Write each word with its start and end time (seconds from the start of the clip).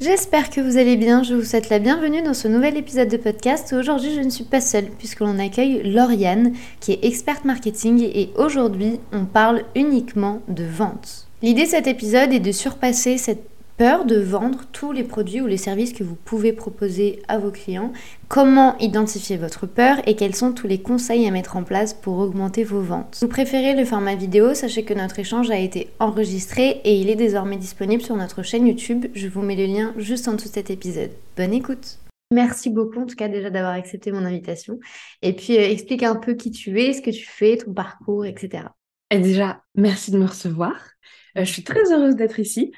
J'espère 0.00 0.50
que 0.50 0.60
vous 0.60 0.76
allez 0.76 0.96
bien, 0.96 1.24
je 1.24 1.34
vous 1.34 1.42
souhaite 1.42 1.70
la 1.70 1.80
bienvenue 1.80 2.22
dans 2.22 2.32
ce 2.32 2.46
nouvel 2.46 2.76
épisode 2.76 3.08
de 3.08 3.16
podcast. 3.16 3.74
Aujourd'hui 3.76 4.14
je 4.14 4.20
ne 4.20 4.30
suis 4.30 4.44
pas 4.44 4.60
seule 4.60 4.90
puisque 4.96 5.18
l'on 5.18 5.40
accueille 5.40 5.82
Lauriane 5.82 6.52
qui 6.78 6.92
est 6.92 7.04
experte 7.04 7.44
marketing 7.44 8.04
et 8.04 8.30
aujourd'hui 8.36 9.00
on 9.12 9.24
parle 9.24 9.64
uniquement 9.74 10.40
de 10.46 10.62
vente. 10.62 11.26
L'idée 11.42 11.64
de 11.64 11.70
cet 11.70 11.88
épisode 11.88 12.32
est 12.32 12.38
de 12.38 12.52
surpasser 12.52 13.18
cette 13.18 13.42
peur 13.78 14.04
de 14.04 14.16
vendre 14.16 14.64
tous 14.72 14.90
les 14.90 15.04
produits 15.04 15.40
ou 15.40 15.46
les 15.46 15.56
services 15.56 15.92
que 15.92 16.02
vous 16.02 16.16
pouvez 16.16 16.52
proposer 16.52 17.22
à 17.28 17.38
vos 17.38 17.52
clients, 17.52 17.92
comment 18.26 18.76
identifier 18.78 19.36
votre 19.36 19.66
peur 19.66 19.96
et 20.06 20.16
quels 20.16 20.34
sont 20.34 20.52
tous 20.52 20.66
les 20.66 20.82
conseils 20.82 21.26
à 21.26 21.30
mettre 21.30 21.56
en 21.56 21.62
place 21.62 21.94
pour 21.94 22.18
augmenter 22.18 22.64
vos 22.64 22.80
ventes? 22.80 23.14
Si 23.14 23.24
vous 23.24 23.30
préférez 23.30 23.74
le 23.74 23.84
format 23.84 24.16
vidéo, 24.16 24.52
sachez 24.52 24.82
que 24.82 24.94
notre 24.94 25.20
échange 25.20 25.50
a 25.50 25.58
été 25.58 25.88
enregistré 26.00 26.80
et 26.84 27.00
il 27.00 27.08
est 27.08 27.16
désormais 27.16 27.56
disponible 27.56 28.02
sur 28.02 28.16
notre 28.16 28.42
chaîne 28.42 28.66
YouTube. 28.66 29.06
Je 29.14 29.28
vous 29.28 29.42
mets 29.42 29.56
le 29.56 29.66
lien 29.66 29.94
juste 29.96 30.26
en 30.26 30.34
dessous 30.34 30.48
de 30.48 30.54
cet 30.54 30.70
épisode. 30.70 31.12
Bonne 31.36 31.54
écoute 31.54 31.98
Merci 32.30 32.68
beaucoup 32.68 33.00
en 33.00 33.06
tout 33.06 33.16
cas 33.16 33.28
déjà 33.28 33.48
d'avoir 33.48 33.72
accepté 33.72 34.12
mon 34.12 34.24
invitation. 34.24 34.80
Et 35.22 35.32
puis 35.32 35.56
euh, 35.56 35.70
explique 35.70 36.02
un 36.02 36.16
peu 36.16 36.34
qui 36.34 36.50
tu 36.50 36.78
es, 36.78 36.92
ce 36.92 37.00
que 37.00 37.10
tu 37.10 37.24
fais, 37.24 37.56
ton 37.56 37.72
parcours, 37.72 38.26
etc. 38.26 38.64
Et 39.10 39.20
déjà, 39.20 39.62
merci 39.74 40.10
de 40.10 40.18
me 40.18 40.26
recevoir. 40.26 40.74
Euh, 41.38 41.44
je 41.44 41.50
suis 41.50 41.64
très 41.64 41.90
heureuse 41.92 42.16
d'être 42.16 42.38
ici. 42.38 42.72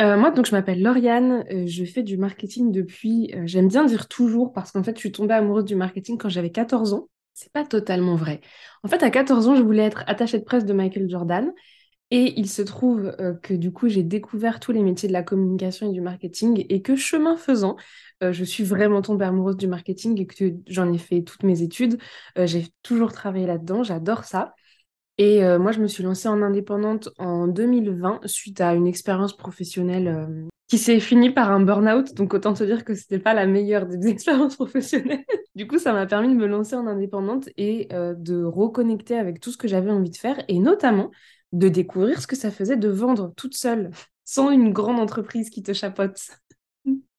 Euh, 0.00 0.16
moi, 0.18 0.32
donc, 0.32 0.46
je 0.46 0.50
m'appelle 0.52 0.82
Lauriane, 0.82 1.44
euh, 1.52 1.66
je 1.66 1.84
fais 1.84 2.02
du 2.02 2.16
marketing 2.16 2.72
depuis, 2.72 3.32
euh, 3.34 3.42
j'aime 3.46 3.68
bien 3.68 3.84
dire 3.84 4.08
toujours, 4.08 4.52
parce 4.52 4.72
qu'en 4.72 4.82
fait, 4.82 4.96
je 4.96 5.00
suis 5.00 5.12
tombée 5.12 5.34
amoureuse 5.34 5.64
du 5.64 5.76
marketing 5.76 6.18
quand 6.18 6.28
j'avais 6.28 6.50
14 6.50 6.94
ans. 6.94 7.08
C'est 7.32 7.52
pas 7.52 7.64
totalement 7.64 8.16
vrai. 8.16 8.40
En 8.82 8.88
fait, 8.88 9.02
à 9.04 9.10
14 9.10 9.48
ans, 9.48 9.54
je 9.54 9.62
voulais 9.62 9.84
être 9.84 10.02
attachée 10.06 10.38
de 10.38 10.44
presse 10.44 10.64
de 10.64 10.72
Michael 10.72 11.08
Jordan. 11.08 11.52
Et 12.10 12.38
il 12.38 12.48
se 12.48 12.62
trouve 12.62 13.16
que 13.42 13.54
du 13.54 13.72
coup, 13.72 13.88
j'ai 13.88 14.04
découvert 14.04 14.60
tous 14.60 14.70
les 14.72 14.82
métiers 14.82 15.08
de 15.08 15.12
la 15.12 15.24
communication 15.24 15.90
et 15.90 15.92
du 15.92 16.00
marketing 16.00 16.64
et 16.68 16.80
que 16.80 16.94
chemin 16.94 17.36
faisant, 17.36 17.76
je 18.20 18.44
suis 18.44 18.62
vraiment 18.62 19.02
tombée 19.02 19.24
amoureuse 19.24 19.56
du 19.56 19.66
marketing 19.66 20.20
et 20.20 20.26
que 20.26 20.54
j'en 20.68 20.92
ai 20.92 20.98
fait 20.98 21.22
toutes 21.22 21.42
mes 21.42 21.62
études. 21.62 21.98
j'ai 22.36 22.66
toujours 22.82 23.12
travaillé 23.12 23.46
là-dedans, 23.46 23.82
j'adore 23.82 24.24
ça. 24.24 24.54
Et 25.18 25.44
euh, 25.44 25.58
moi, 25.58 25.72
je 25.72 25.80
me 25.80 25.86
suis 25.86 26.02
lancée 26.02 26.28
en 26.28 26.42
indépendante 26.42 27.08
en 27.18 27.46
2020 27.46 28.20
suite 28.26 28.60
à 28.60 28.74
une 28.74 28.86
expérience 28.86 29.36
professionnelle 29.36 30.08
euh, 30.08 30.48
qui 30.68 30.78
s'est 30.78 30.98
finie 30.98 31.30
par 31.30 31.50
un 31.52 31.60
burn-out. 31.60 32.14
Donc, 32.14 32.34
autant 32.34 32.52
te 32.52 32.64
dire 32.64 32.84
que 32.84 32.94
c'était 32.94 33.20
pas 33.20 33.34
la 33.34 33.46
meilleure 33.46 33.86
des 33.86 34.08
expériences 34.08 34.56
professionnelles. 34.56 35.24
du 35.54 35.66
coup, 35.66 35.78
ça 35.78 35.92
m'a 35.92 36.06
permis 36.06 36.28
de 36.28 36.34
me 36.34 36.46
lancer 36.46 36.74
en 36.74 36.86
indépendante 36.86 37.48
et 37.56 37.88
euh, 37.92 38.14
de 38.16 38.42
reconnecter 38.42 39.16
avec 39.16 39.40
tout 39.40 39.52
ce 39.52 39.56
que 39.56 39.68
j'avais 39.68 39.90
envie 39.90 40.10
de 40.10 40.16
faire 40.16 40.42
et 40.48 40.58
notamment 40.58 41.10
de 41.52 41.68
découvrir 41.68 42.20
ce 42.20 42.26
que 42.26 42.36
ça 42.36 42.50
faisait 42.50 42.76
de 42.76 42.88
vendre 42.88 43.32
toute 43.36 43.54
seule, 43.54 43.90
sans 44.24 44.50
une 44.50 44.72
grande 44.72 44.98
entreprise 44.98 45.48
qui 45.50 45.62
te 45.62 45.72
chapote. 45.72 46.18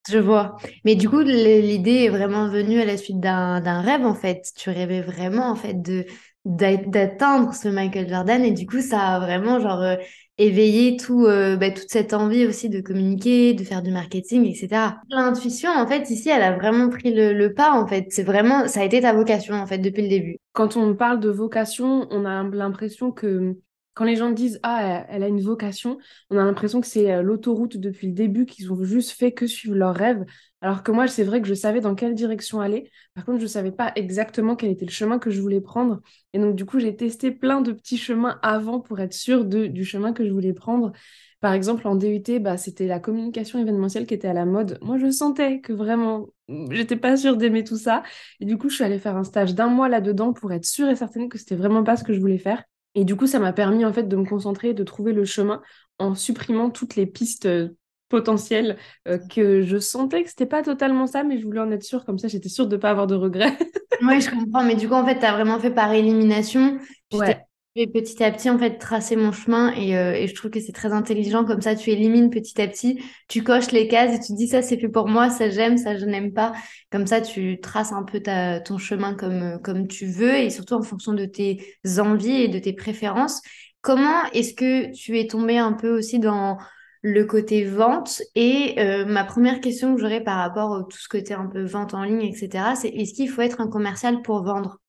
Je 0.09 0.19
vois. 0.19 0.57
Mais 0.83 0.95
du 0.95 1.09
coup, 1.09 1.21
l'idée 1.21 2.03
est 2.03 2.09
vraiment 2.09 2.49
venue 2.49 2.79
à 2.79 2.85
la 2.85 2.97
suite 2.97 3.19
d'un 3.19 3.81
rêve, 3.81 4.05
en 4.05 4.13
fait. 4.13 4.51
Tu 4.55 4.69
rêvais 4.69 5.01
vraiment, 5.01 5.49
en 5.49 5.55
fait, 5.55 5.81
de 5.81 6.05
d'atteindre 6.45 7.53
ce 7.53 7.67
Michael 7.67 8.07
Jordan. 8.07 8.43
Et 8.43 8.51
du 8.51 8.65
coup 8.65 8.81
ça 8.81 8.99
a 8.99 9.19
vraiment 9.19 9.59
genre 9.59 9.81
euh, 9.81 9.95
éveillé 10.37 10.97
tout 10.97 11.25
euh, 11.25 11.55
bah, 11.55 11.71
toute 11.71 11.89
cette 11.89 12.13
envie 12.13 12.45
aussi 12.45 12.69
de 12.69 12.81
communiquer 12.81 13.53
de 13.53 13.63
faire 13.63 13.81
du 13.81 13.91
marketing 13.91 14.45
etc 14.45 14.91
l'intuition 15.09 15.69
en 15.71 15.87
fait 15.87 16.09
ici 16.09 16.29
elle 16.29 16.43
a 16.43 16.51
vraiment 16.57 16.89
pris 16.89 17.13
le, 17.13 17.53
pas 17.53 17.71
en 17.71 17.87
fait. 17.87 18.07
C'est 18.09 18.23
vraiment 18.23 18.67
ça 18.67 18.81
a 18.81 18.83
été 18.83 19.01
ta 19.01 19.13
vocation 19.13 19.55
en 19.55 19.65
fait 19.65 19.77
depuis 19.77 20.03
le 20.03 20.09
début. 20.09 20.37
Quand 20.53 20.77
on 20.77 20.95
parle 20.95 21.19
de 21.19 21.29
vocation 21.29 22.07
on 22.11 22.25
a 22.25 22.43
l'impression 22.43 23.11
que 23.11 23.57
quand 23.95 24.03
les 24.03 24.17
gens 24.17 24.29
disent 24.29 24.59
ah 24.61 25.05
elle 25.09 25.23
a 25.23 25.27
une 25.27 25.41
vocation, 25.41 25.97
on 26.29 26.37
a 26.37 26.43
l'impression 26.43 26.81
que 26.81 26.87
c'est 26.87 27.11
euh, 27.11 27.21
l'autoroute 27.23 27.77
depuis 27.77 28.07
le 28.07 28.13
début 28.13 28.45
qu'ils 28.45 28.71
ont 28.71 28.83
juste 28.83 29.11
fait 29.11 29.31
que 29.31 29.47
suivre 29.47 29.75
leurs 29.75 29.95
rêves. 29.95 30.23
Alors 30.61 30.83
que 30.83 30.91
moi 30.91 31.07
c'est 31.07 31.23
vrai 31.23 31.41
que 31.41 31.47
je 31.47 31.53
savais 31.53 31.79
dans 31.79 31.95
quelle 31.95 32.13
direction 32.13 32.59
aller. 32.59 32.91
Par 33.13 33.25
contre 33.25 33.39
je 33.39 33.47
savais 33.47 33.71
pas 33.71 33.91
exactement 33.95 34.55
quel 34.55 34.71
était 34.71 34.85
le 34.85 34.91
chemin 34.91 35.17
que 35.17 35.31
je 35.31 35.41
voulais 35.41 35.61
prendre. 35.61 36.01
Et 36.33 36.39
donc 36.39 36.55
du 36.55 36.65
coup 36.65 36.79
j'ai 36.79 36.95
testé 36.95 37.31
plein 37.31 37.61
de 37.61 37.71
petits 37.71 37.97
chemins 37.97 38.37
avant 38.43 38.81
pour 38.81 38.99
être 38.99 39.13
sûre 39.13 39.45
de, 39.45 39.67
du 39.67 39.85
chemin 39.85 40.11
que 40.13 40.25
je 40.25 40.31
voulais 40.31 40.53
prendre. 40.53 40.91
Par 41.39 41.53
exemple 41.53 41.87
en 41.87 41.95
DUT 41.95 42.39
bah, 42.39 42.57
c'était 42.57 42.87
la 42.87 42.99
communication 42.99 43.59
événementielle 43.59 44.05
qui 44.07 44.13
était 44.13 44.27
à 44.27 44.33
la 44.33 44.45
mode. 44.45 44.77
Moi 44.81 44.97
je 44.97 45.09
sentais 45.09 45.61
que 45.61 45.71
vraiment 45.71 46.27
j'étais 46.69 46.97
pas 46.97 47.15
sûre 47.15 47.37
d'aimer 47.37 47.63
tout 47.63 47.77
ça. 47.77 48.03
Et 48.41 48.45
du 48.45 48.57
coup 48.57 48.67
je 48.69 48.75
suis 48.75 48.83
allée 48.83 48.99
faire 48.99 49.15
un 49.15 49.23
stage 49.23 49.55
d'un 49.55 49.67
mois 49.67 49.87
là-dedans 49.87 50.33
pour 50.33 50.51
être 50.51 50.65
sûre 50.65 50.89
et 50.89 50.95
certaine 50.97 51.29
que 51.29 51.37
c'était 51.37 51.55
vraiment 51.55 51.83
pas 51.83 51.95
ce 51.95 52.03
que 52.03 52.13
je 52.13 52.19
voulais 52.19 52.39
faire. 52.39 52.63
Et 52.95 53.05
du 53.05 53.15
coup, 53.15 53.27
ça 53.27 53.39
m'a 53.39 53.53
permis 53.53 53.85
en 53.85 53.93
fait 53.93 54.03
de 54.03 54.15
me 54.15 54.25
concentrer, 54.25 54.73
de 54.73 54.83
trouver 54.83 55.13
le 55.13 55.25
chemin 55.25 55.61
en 55.99 56.15
supprimant 56.15 56.69
toutes 56.69 56.95
les 56.95 57.05
pistes 57.05 57.45
euh, 57.45 57.69
potentielles 58.09 58.77
euh, 59.07 59.17
que 59.17 59.61
je 59.63 59.77
sentais 59.77 60.23
que 60.23 60.29
c'était 60.29 60.45
pas 60.45 60.63
totalement 60.63 61.07
ça, 61.07 61.23
mais 61.23 61.37
je 61.37 61.45
voulais 61.45 61.59
en 61.61 61.71
être 61.71 61.83
sûre, 61.83 62.05
comme 62.05 62.19
ça 62.19 62.27
j'étais 62.27 62.49
sûre 62.49 62.67
de 62.67 62.75
ne 62.75 62.81
pas 62.81 62.89
avoir 62.91 63.07
de 63.07 63.15
regrets. 63.15 63.57
oui, 64.01 64.21
je 64.21 64.29
comprends, 64.29 64.63
mais 64.63 64.75
du 64.75 64.87
coup, 64.87 64.93
en 64.93 65.05
fait, 65.05 65.19
tu 65.19 65.25
as 65.25 65.33
vraiment 65.33 65.59
fait 65.59 65.71
par 65.71 65.91
élimination. 65.93 66.79
ouais 67.11 67.44
petit 67.75 68.23
à 68.23 68.31
petit 68.31 68.49
en 68.49 68.57
fait 68.57 68.77
tracer 68.77 69.17
mon 69.17 69.33
chemin 69.33 69.73
et, 69.73 69.97
euh, 69.97 70.13
et 70.13 70.27
je 70.27 70.33
trouve 70.33 70.49
que 70.49 70.61
c'est 70.61 70.71
très 70.71 70.93
intelligent. 70.93 71.43
Comme 71.43 71.61
ça 71.61 71.75
tu 71.75 71.89
élimines 71.89 72.29
petit 72.29 72.61
à 72.61 72.67
petit 72.67 73.03
tu 73.27 73.43
coches 73.43 73.71
les 73.71 73.87
cases 73.89 74.15
et 74.15 74.19
tu 74.25 74.33
dis 74.33 74.47
ça 74.47 74.61
c'est 74.61 74.77
fait 74.79 74.87
pour 74.87 75.09
moi 75.09 75.29
ça 75.29 75.49
j'aime 75.49 75.77
ça 75.77 75.97
je 75.97 76.05
n'aime 76.05 76.31
pas. 76.33 76.53
Comme 76.89 77.05
ça 77.05 77.19
tu 77.19 77.59
traces 77.59 77.91
un 77.91 78.03
peu 78.03 78.21
ta, 78.21 78.61
ton 78.61 78.77
chemin 78.77 79.13
comme 79.13 79.59
comme 79.61 79.87
tu 79.87 80.05
veux 80.05 80.35
et 80.35 80.49
surtout 80.49 80.75
en 80.75 80.81
fonction 80.83 81.11
de 81.13 81.25
tes 81.25 81.61
envies 81.99 82.43
et 82.43 82.47
de 82.47 82.59
tes 82.59 82.71
préférences. 82.73 83.41
Comment 83.81 84.23
est-ce 84.33 84.53
que 84.53 84.93
tu 84.95 85.19
es 85.19 85.27
tombé 85.27 85.57
un 85.57 85.73
peu 85.73 85.89
aussi 85.97 86.19
dans 86.19 86.57
le 87.01 87.23
côté 87.25 87.65
vente? 87.65 88.21
Et 88.35 88.75
euh, 88.79 89.05
ma 89.05 89.23
première 89.25 89.59
question 89.59 89.93
que 89.95 90.01
j'aurais 90.01 90.23
par 90.23 90.37
rapport 90.37 90.73
à 90.75 90.83
tout 90.89 90.97
ce 90.97 91.09
côté 91.09 91.33
un 91.33 91.47
peu 91.47 91.63
vente 91.65 91.93
en 91.93 92.03
ligne 92.03 92.21
etc 92.23 92.69
c'est 92.79 92.89
est-ce 92.89 93.13
qu'il 93.13 93.29
faut 93.29 93.41
être 93.41 93.59
un 93.59 93.67
commercial 93.67 94.21
pour 94.21 94.43
vendre? 94.43 94.79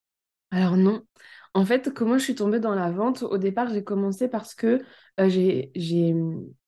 Alors 0.50 0.76
non 0.76 1.02
en 1.56 1.64
fait, 1.64 1.92
comment 1.94 2.18
je 2.18 2.24
suis 2.24 2.34
tombée 2.34 2.60
dans 2.60 2.74
la 2.74 2.90
vente? 2.90 3.22
Au 3.22 3.38
départ, 3.38 3.70
j'ai 3.72 3.82
commencé 3.82 4.28
parce 4.28 4.54
que 4.54 4.82
euh, 5.18 5.28
j'ai 5.30 6.14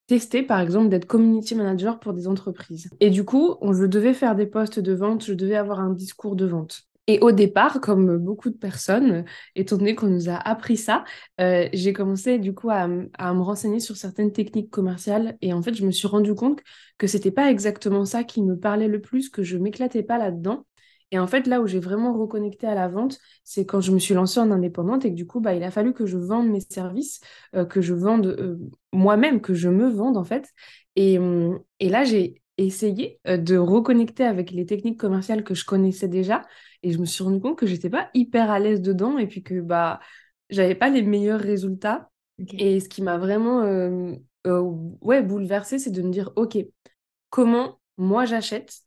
testé, 0.06 0.43
par 0.43 0.60
exemple, 0.60 0.88
d'être 0.88 1.04
community 1.04 1.54
manager 1.54 2.00
pour 2.00 2.15
des 2.15 2.26
entreprises. 2.26 2.88
Et 2.99 3.10
du 3.10 3.22
coup, 3.22 3.56
je 3.62 3.84
devais 3.84 4.15
faire 4.15 4.34
des 4.34 4.47
postes 4.47 4.81
de 4.81 4.94
vente, 4.94 5.26
je 5.26 5.34
devais 5.34 5.56
avoir 5.56 5.81
un 5.81 5.91
discours 5.91 6.37
de 6.37 6.47
vente. 6.47 6.84
Et 7.06 7.19
au 7.21 7.32
départ, 7.32 7.82
comme 7.82 8.16
beaucoup 8.16 8.49
de 8.49 8.56
personnes, 8.56 9.26
étant 9.54 9.76
donné 9.76 9.94
qu'on 9.94 10.09
nous 10.09 10.31
a 10.31 10.37
appris 10.37 10.78
ça, 10.78 11.05
euh, 11.38 11.69
j'ai 11.75 11.93
commencé 11.93 12.38
du 12.38 12.55
coup 12.55 12.70
à, 12.70 12.88
à, 13.19 13.34
me 13.34 13.43
renseigner 13.43 13.81
sur 13.81 13.97
certaines 13.97 14.32
techniques 14.32 14.70
commerciales. 14.70 15.37
Et 15.43 15.53
en 15.53 15.60
fait, 15.60 15.75
je 15.75 15.84
me 15.84 15.91
suis 15.91 16.09
rendu 16.09 16.34
compte 16.34 16.60
que 16.97 17.06
c'était 17.06 17.31
pas 17.31 17.50
exactement 17.50 18.06
ça 18.06 18.25
qui 18.25 18.43
me 18.43 18.59
parlait 18.59 18.88
le 18.88 19.03
plus, 19.03 19.28
que 19.28 19.43
je 19.43 19.59
m'éclatais 19.59 20.03
pas 20.03 20.16
là-dedans. 20.16 20.65
Et 21.11 21.19
en 21.19 21.27
fait, 21.27 21.47
là 21.47 21.61
où 21.61 21.67
j'ai 21.67 21.81
vraiment 21.81 22.13
reconnecté 22.13 22.67
à 22.67 22.75
la 22.75 22.89
vente, 22.89 23.19
c'est 23.45 23.65
quand 23.65 23.81
je 23.81 23.93
me 23.93 23.99
suis 23.99 24.15
lancée 24.15 24.41
en 24.41 24.51
indépendante 24.51 25.05
et 25.05 25.11
que 25.11 25.15
du 25.15 25.27
coup, 25.27 25.41
bah, 25.41 25.55
il 25.55 25.63
a 25.63 25.71
fallu 25.71 25.95
que 25.95 26.05
je 26.07 26.19
vende 26.19 26.49
mes 26.49 26.61
services, 26.61 27.21
euh, 27.55 27.65
que 27.65 27.81
je 27.81 27.95
vende 27.95 28.27
euh, 28.27 28.59
moi-même, 28.93 29.41
que 29.41 29.55
je 29.55 29.69
me 29.71 29.89
vende 29.89 30.17
en 30.19 30.25
fait. 30.25 30.51
Et, 30.97 31.19
hum, 31.19 31.59
et 31.81 31.89
là, 31.89 32.05
j'ai 32.05 32.43
essayé 32.59 33.21
euh, 33.27 33.37
de 33.39 33.57
reconnecter 33.57 34.25
avec 34.25 34.51
les 34.51 34.67
techniques 34.67 34.99
commerciales 35.01 35.45
que 35.45 35.55
je 35.55 35.65
connaissais 35.65 36.09
déjà 36.09 36.45
et 36.83 36.93
je 36.93 36.99
me 36.99 37.07
suis 37.07 37.25
rendu 37.25 37.41
compte 37.41 37.59
que 37.59 37.67
j'étais 37.67 37.91
pas 37.91 38.11
hyper 38.15 38.51
à 38.51 38.59
l'aise 38.59 38.83
dedans 38.83 39.17
et 39.19 39.27
puis 39.27 39.43
que 39.43 39.61
bah 39.61 40.01
j'avais 40.51 40.75
pas 40.75 40.89
les 40.91 41.03
meilleurs 41.03 41.41
résultats. 41.41 42.11
Et 42.59 42.81
ce 42.81 42.88
qui 42.88 43.03
m'a 43.03 43.19
vraiment 43.19 43.65
ouais, 44.44 45.23
bouleversée, 45.23 45.79
c'est 45.79 45.91
de 45.91 46.03
me 46.03 46.11
dire, 46.11 46.31
OK, 46.37 46.59
comment 47.31 47.81
moi 47.97 48.25
j'achète 48.25 48.82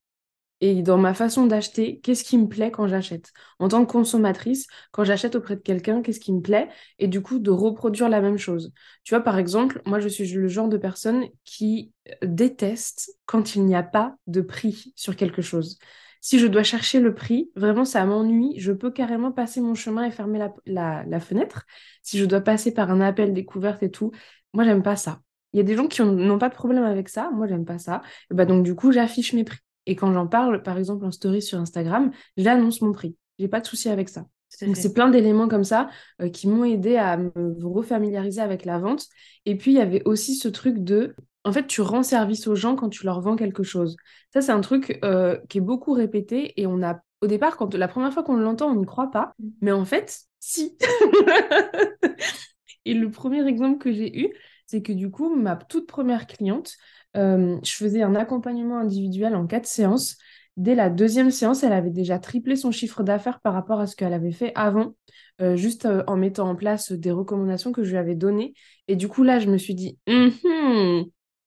et 0.61 0.83
dans 0.83 0.97
ma 0.99 1.15
façon 1.15 1.47
d'acheter, 1.47 1.99
qu'est-ce 2.01 2.23
qui 2.23 2.37
me 2.37 2.47
plaît 2.47 2.69
quand 2.69 2.87
j'achète? 2.87 3.33
En 3.57 3.67
tant 3.67 3.83
que 3.83 3.91
consommatrice, 3.91 4.67
quand 4.91 5.03
j'achète 5.03 5.35
auprès 5.35 5.55
de 5.55 5.61
quelqu'un, 5.61 6.03
qu'est-ce 6.03 6.19
qui 6.19 6.31
me 6.31 6.41
plaît? 6.41 6.69
Et 6.99 7.07
du 7.07 7.21
coup, 7.21 7.39
de 7.39 7.49
reproduire 7.49 8.09
la 8.09 8.21
même 8.21 8.37
chose. 8.37 8.71
Tu 9.03 9.15
vois, 9.15 9.23
par 9.23 9.39
exemple, 9.39 9.81
moi, 9.87 9.99
je 9.99 10.07
suis 10.07 10.31
le 10.31 10.47
genre 10.47 10.69
de 10.69 10.77
personne 10.77 11.25
qui 11.45 11.91
euh, 12.07 12.13
déteste 12.27 13.17
quand 13.25 13.55
il 13.55 13.65
n'y 13.65 13.75
a 13.75 13.81
pas 13.81 14.15
de 14.27 14.41
prix 14.41 14.93
sur 14.95 15.15
quelque 15.15 15.41
chose. 15.41 15.79
Si 16.21 16.37
je 16.37 16.45
dois 16.45 16.61
chercher 16.63 16.99
le 16.99 17.15
prix, 17.15 17.49
vraiment, 17.55 17.83
ça 17.83 18.05
m'ennuie. 18.05 18.53
Je 18.59 18.71
peux 18.71 18.91
carrément 18.91 19.31
passer 19.31 19.61
mon 19.61 19.73
chemin 19.73 20.03
et 20.03 20.11
fermer 20.11 20.39
la, 20.67 21.19
fenêtre. 21.19 21.65
Si 22.03 22.19
je 22.19 22.25
dois 22.25 22.41
passer 22.41 22.71
par 22.71 22.91
un 22.91 23.01
appel 23.01 23.33
découverte 23.33 23.81
et 23.81 23.89
tout, 23.89 24.11
moi, 24.53 24.63
j'aime 24.63 24.83
pas 24.83 24.95
ça. 24.95 25.21
Il 25.53 25.57
y 25.57 25.59
a 25.59 25.63
des 25.63 25.75
gens 25.75 25.87
qui 25.87 26.03
n'ont 26.03 26.37
pas 26.37 26.49
de 26.49 26.53
problème 26.53 26.83
avec 26.83 27.09
ça. 27.09 27.31
Moi, 27.31 27.47
j'aime 27.47 27.65
pas 27.65 27.79
ça. 27.79 28.03
Et 28.29 28.35
bah, 28.35 28.45
donc, 28.45 28.63
du 28.63 28.75
coup, 28.75 28.91
j'affiche 28.91 29.33
mes 29.33 29.43
prix. 29.43 29.57
Et 29.85 29.95
quand 29.95 30.13
j'en 30.13 30.27
parle, 30.27 30.63
par 30.63 30.77
exemple 30.77 31.05
en 31.05 31.11
story 31.11 31.41
sur 31.41 31.59
Instagram, 31.59 32.11
j'annonce 32.37 32.81
mon 32.81 32.91
prix. 32.91 33.15
J'ai 33.39 33.47
pas 33.47 33.59
de 33.59 33.65
souci 33.65 33.89
avec 33.89 34.09
ça. 34.09 34.25
Donc, 34.61 34.75
c'est 34.75 34.93
plein 34.93 35.09
d'éléments 35.09 35.47
comme 35.47 35.63
ça 35.63 35.89
euh, 36.21 36.29
qui 36.29 36.47
m'ont 36.47 36.65
aidé 36.65 36.97
à 36.97 37.17
me 37.17 37.55
refamiliariser 37.63 38.41
avec 38.41 38.65
la 38.65 38.79
vente. 38.79 39.05
Et 39.45 39.55
puis, 39.55 39.71
il 39.71 39.77
y 39.77 39.81
avait 39.81 40.01
aussi 40.05 40.35
ce 40.35 40.49
truc 40.49 40.83
de, 40.83 41.15
en 41.43 41.53
fait, 41.53 41.67
tu 41.67 41.81
rends 41.81 42.03
service 42.03 42.47
aux 42.47 42.55
gens 42.55 42.75
quand 42.75 42.89
tu 42.89 43.05
leur 43.05 43.21
vends 43.21 43.35
quelque 43.35 43.63
chose. 43.63 43.95
Ça, 44.33 44.41
c'est 44.41 44.51
un 44.51 44.61
truc 44.61 44.99
euh, 45.03 45.39
qui 45.49 45.59
est 45.59 45.61
beaucoup 45.61 45.93
répété 45.93 46.59
et 46.61 46.67
on 46.67 46.83
a, 46.83 46.99
au 47.21 47.27
départ, 47.27 47.57
quand 47.57 47.73
la 47.73 47.87
première 47.87 48.13
fois 48.13 48.23
qu'on 48.23 48.35
l'entend, 48.35 48.71
on 48.71 48.75
n'y 48.75 48.85
croit 48.85 49.09
pas. 49.09 49.33
Mm. 49.39 49.47
Mais 49.61 49.71
en 49.71 49.85
fait, 49.85 50.21
si. 50.39 50.77
et 52.85 52.93
le 52.93 53.09
premier 53.09 53.47
exemple 53.47 53.79
que 53.79 53.91
j'ai 53.91 54.19
eu, 54.19 54.33
c'est 54.71 54.81
que 54.81 54.93
du 54.93 55.11
coup, 55.11 55.35
ma 55.35 55.57
toute 55.57 55.85
première 55.85 56.27
cliente, 56.27 56.77
euh, 57.17 57.57
je 57.61 57.73
faisais 57.73 58.03
un 58.03 58.15
accompagnement 58.15 58.77
individuel 58.77 59.35
en 59.35 59.45
quatre 59.45 59.65
séances. 59.65 60.17
Dès 60.55 60.75
la 60.75 60.89
deuxième 60.89 61.29
séance, 61.29 61.63
elle 61.63 61.73
avait 61.73 61.89
déjà 61.89 62.19
triplé 62.19 62.55
son 62.55 62.71
chiffre 62.71 63.03
d'affaires 63.03 63.41
par 63.41 63.53
rapport 63.53 63.81
à 63.81 63.87
ce 63.87 63.97
qu'elle 63.97 64.13
avait 64.13 64.31
fait 64.31 64.53
avant, 64.55 64.95
euh, 65.41 65.57
juste 65.57 65.85
euh, 65.85 66.03
en 66.07 66.15
mettant 66.15 66.47
en 66.47 66.55
place 66.55 66.93
des 66.93 67.11
recommandations 67.11 67.73
que 67.73 67.83
je 67.83 67.91
lui 67.91 67.97
avais 67.97 68.15
données. 68.15 68.53
Et 68.87 68.95
du 68.95 69.09
coup, 69.09 69.23
là, 69.23 69.39
je 69.39 69.49
me 69.49 69.57
suis 69.57 69.75
dit, 69.75 69.99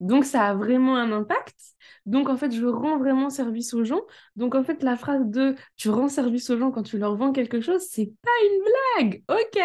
donc 0.01 0.27
ça 0.27 0.45
a 0.45 0.55
vraiment 0.55 0.97
un 0.97 1.11
impact. 1.11 1.57
Donc 2.05 2.29
en 2.29 2.37
fait, 2.37 2.53
je 2.53 2.67
rends 2.67 2.99
vraiment 2.99 3.31
service 3.31 3.73
aux 3.73 3.85
gens. 3.85 4.03
Donc 4.37 4.55
en 4.55 4.65
fait, 4.65 4.83
la 4.83 4.97
phrase 4.97 5.25
de 5.25 5.55
tu 5.79 5.89
rends 5.89 6.09
service 6.09 6.51
aux 6.51 6.59
gens 6.59 6.71
quand 6.71 6.83
tu 6.83 6.99
leur 6.99 7.17
vends 7.17 7.33
quelque 7.33 7.63
chose, 7.63 7.81
c'est 7.89 8.13
pas 8.23 8.31
une 8.45 9.09
blague. 9.09 9.25
Ok. 9.31 9.63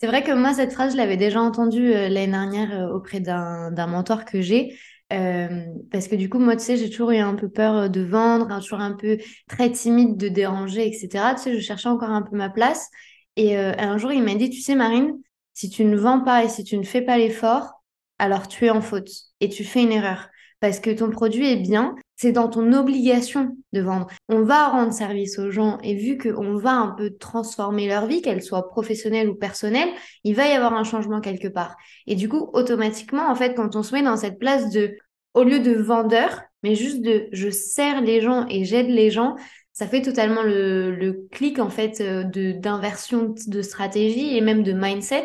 C'est 0.00 0.06
vrai 0.06 0.22
que 0.24 0.32
moi, 0.32 0.54
cette 0.54 0.72
phrase, 0.72 0.92
je 0.92 0.96
l'avais 0.96 1.18
déjà 1.18 1.40
entendue 1.42 1.92
euh, 1.92 2.08
l'année 2.08 2.28
dernière 2.32 2.90
auprès 2.94 3.20
d'un 3.20 3.86
mentor 3.86 4.24
que 4.24 4.40
j'ai. 4.40 4.78
Euh, 5.12 5.66
parce 5.90 6.08
que 6.08 6.14
du 6.14 6.28
coup, 6.28 6.38
moi, 6.38 6.56
tu 6.56 6.64
sais, 6.64 6.76
j'ai 6.76 6.88
toujours 6.88 7.10
eu 7.10 7.18
un 7.18 7.34
peu 7.34 7.48
peur 7.50 7.74
euh, 7.76 7.88
de 7.88 8.00
vendre, 8.00 8.50
hein, 8.50 8.60
toujours 8.60 8.80
un 8.80 8.92
peu 8.94 9.18
très 9.48 9.70
timide 9.70 10.16
de 10.16 10.28
déranger, 10.28 10.86
etc. 10.86 11.34
Tu 11.34 11.42
sais, 11.42 11.54
je 11.54 11.60
cherchais 11.60 11.88
encore 11.88 12.10
un 12.10 12.22
peu 12.22 12.36
ma 12.36 12.48
place. 12.48 12.88
Et 13.36 13.58
euh, 13.58 13.72
un 13.78 13.98
jour, 13.98 14.12
il 14.12 14.22
m'a 14.22 14.34
dit, 14.36 14.50
tu 14.50 14.60
sais, 14.60 14.74
Marine, 14.74 15.18
si 15.52 15.68
tu 15.68 15.84
ne 15.84 15.96
vends 15.96 16.20
pas 16.20 16.44
et 16.44 16.48
si 16.48 16.64
tu 16.64 16.78
ne 16.78 16.84
fais 16.84 17.02
pas 17.02 17.18
l'effort, 17.18 17.82
alors 18.18 18.48
tu 18.48 18.66
es 18.66 18.70
en 18.70 18.80
faute 18.80 19.10
et 19.40 19.48
tu 19.50 19.64
fais 19.64 19.82
une 19.82 19.92
erreur 19.92 20.28
parce 20.60 20.78
que 20.78 20.90
ton 20.90 21.10
produit 21.10 21.50
est 21.50 21.56
bien, 21.56 21.96
c'est 22.16 22.32
dans 22.32 22.48
ton 22.48 22.72
obligation 22.74 23.56
de 23.72 23.80
vendre. 23.80 24.06
On 24.28 24.42
va 24.42 24.68
rendre 24.68 24.92
service 24.92 25.38
aux 25.38 25.50
gens 25.50 25.78
et 25.82 25.94
vu 25.94 26.18
qu'on 26.18 26.56
va 26.56 26.72
un 26.72 26.90
peu 26.90 27.16
transformer 27.16 27.88
leur 27.88 28.06
vie, 28.06 28.20
qu'elle 28.20 28.42
soit 28.42 28.68
professionnelle 28.68 29.30
ou 29.30 29.34
personnelle, 29.34 29.88
il 30.22 30.34
va 30.34 30.46
y 30.46 30.52
avoir 30.52 30.74
un 30.74 30.84
changement 30.84 31.20
quelque 31.20 31.48
part. 31.48 31.76
Et 32.06 32.14
du 32.14 32.28
coup, 32.28 32.50
automatiquement, 32.52 33.30
en 33.30 33.34
fait, 33.34 33.54
quand 33.54 33.74
on 33.74 33.82
se 33.82 33.94
met 33.94 34.02
dans 34.02 34.16
cette 34.16 34.38
place 34.38 34.70
de, 34.70 34.96
au 35.32 35.44
lieu 35.44 35.60
de 35.60 35.72
vendeur, 35.72 36.42
mais 36.62 36.74
juste 36.74 37.00
de 37.00 37.28
je 37.32 37.48
sers 37.48 38.02
les 38.02 38.20
gens 38.20 38.46
et 38.50 38.64
j'aide 38.64 38.88
les 38.88 39.10
gens, 39.10 39.36
ça 39.72 39.86
fait 39.86 40.02
totalement 40.02 40.42
le, 40.42 41.26
clic 41.30 41.58
en 41.58 41.70
fait 41.70 42.02
euh, 42.02 42.22
de 42.22 42.52
d'inversion 42.52 43.34
de 43.46 43.62
stratégie 43.62 44.36
et 44.36 44.42
même 44.42 44.62
de 44.62 44.72
mindset. 44.72 45.24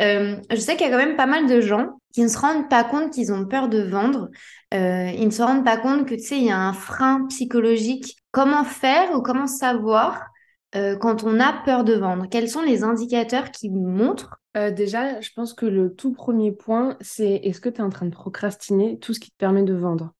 Euh, 0.00 0.36
je 0.50 0.56
sais 0.56 0.76
qu'il 0.76 0.86
y 0.86 0.90
a 0.90 0.92
quand 0.92 1.04
même 1.04 1.16
pas 1.16 1.26
mal 1.26 1.46
de 1.46 1.60
gens 1.60 2.00
qui 2.12 2.22
ne 2.22 2.28
se 2.28 2.38
rendent 2.38 2.68
pas 2.68 2.84
compte 2.84 3.12
qu'ils 3.12 3.32
ont 3.32 3.46
peur 3.46 3.68
de 3.68 3.82
vendre. 3.82 4.28
Euh, 4.72 5.10
ils 5.16 5.26
ne 5.26 5.30
se 5.30 5.42
rendent 5.42 5.64
pas 5.64 5.76
compte 5.76 6.06
que, 6.06 6.14
tu 6.14 6.22
sais, 6.22 6.38
il 6.38 6.44
y 6.44 6.50
a 6.50 6.58
un 6.58 6.72
frein 6.72 7.26
psychologique. 7.28 8.16
Comment 8.32 8.64
faire 8.64 9.16
ou 9.16 9.22
comment 9.22 9.46
savoir 9.46 10.22
euh, 10.74 10.96
quand 10.96 11.22
on 11.24 11.38
a 11.38 11.52
peur 11.64 11.84
de 11.84 11.94
vendre? 11.94 12.26
Quels 12.30 12.48
sont 12.48 12.62
les 12.62 12.82
indicateurs 12.82 13.50
qui 13.50 13.68
vous 13.68 13.86
montrent? 13.86 14.40
Déjà, 14.76 15.20
je 15.20 15.30
pense 15.34 15.52
que 15.52 15.66
le 15.66 15.92
tout 15.92 16.12
premier 16.12 16.52
point, 16.52 16.96
c'est 17.00 17.40
est-ce 17.42 17.60
que 17.60 17.68
tu 17.68 17.80
es 17.80 17.82
en 17.82 17.90
train 17.90 18.06
de 18.06 18.12
procrastiner 18.12 19.00
tout 19.00 19.12
ce 19.12 19.18
qui 19.18 19.32
te 19.32 19.36
permet 19.36 19.64
de 19.64 19.74
vendre? 19.74 20.14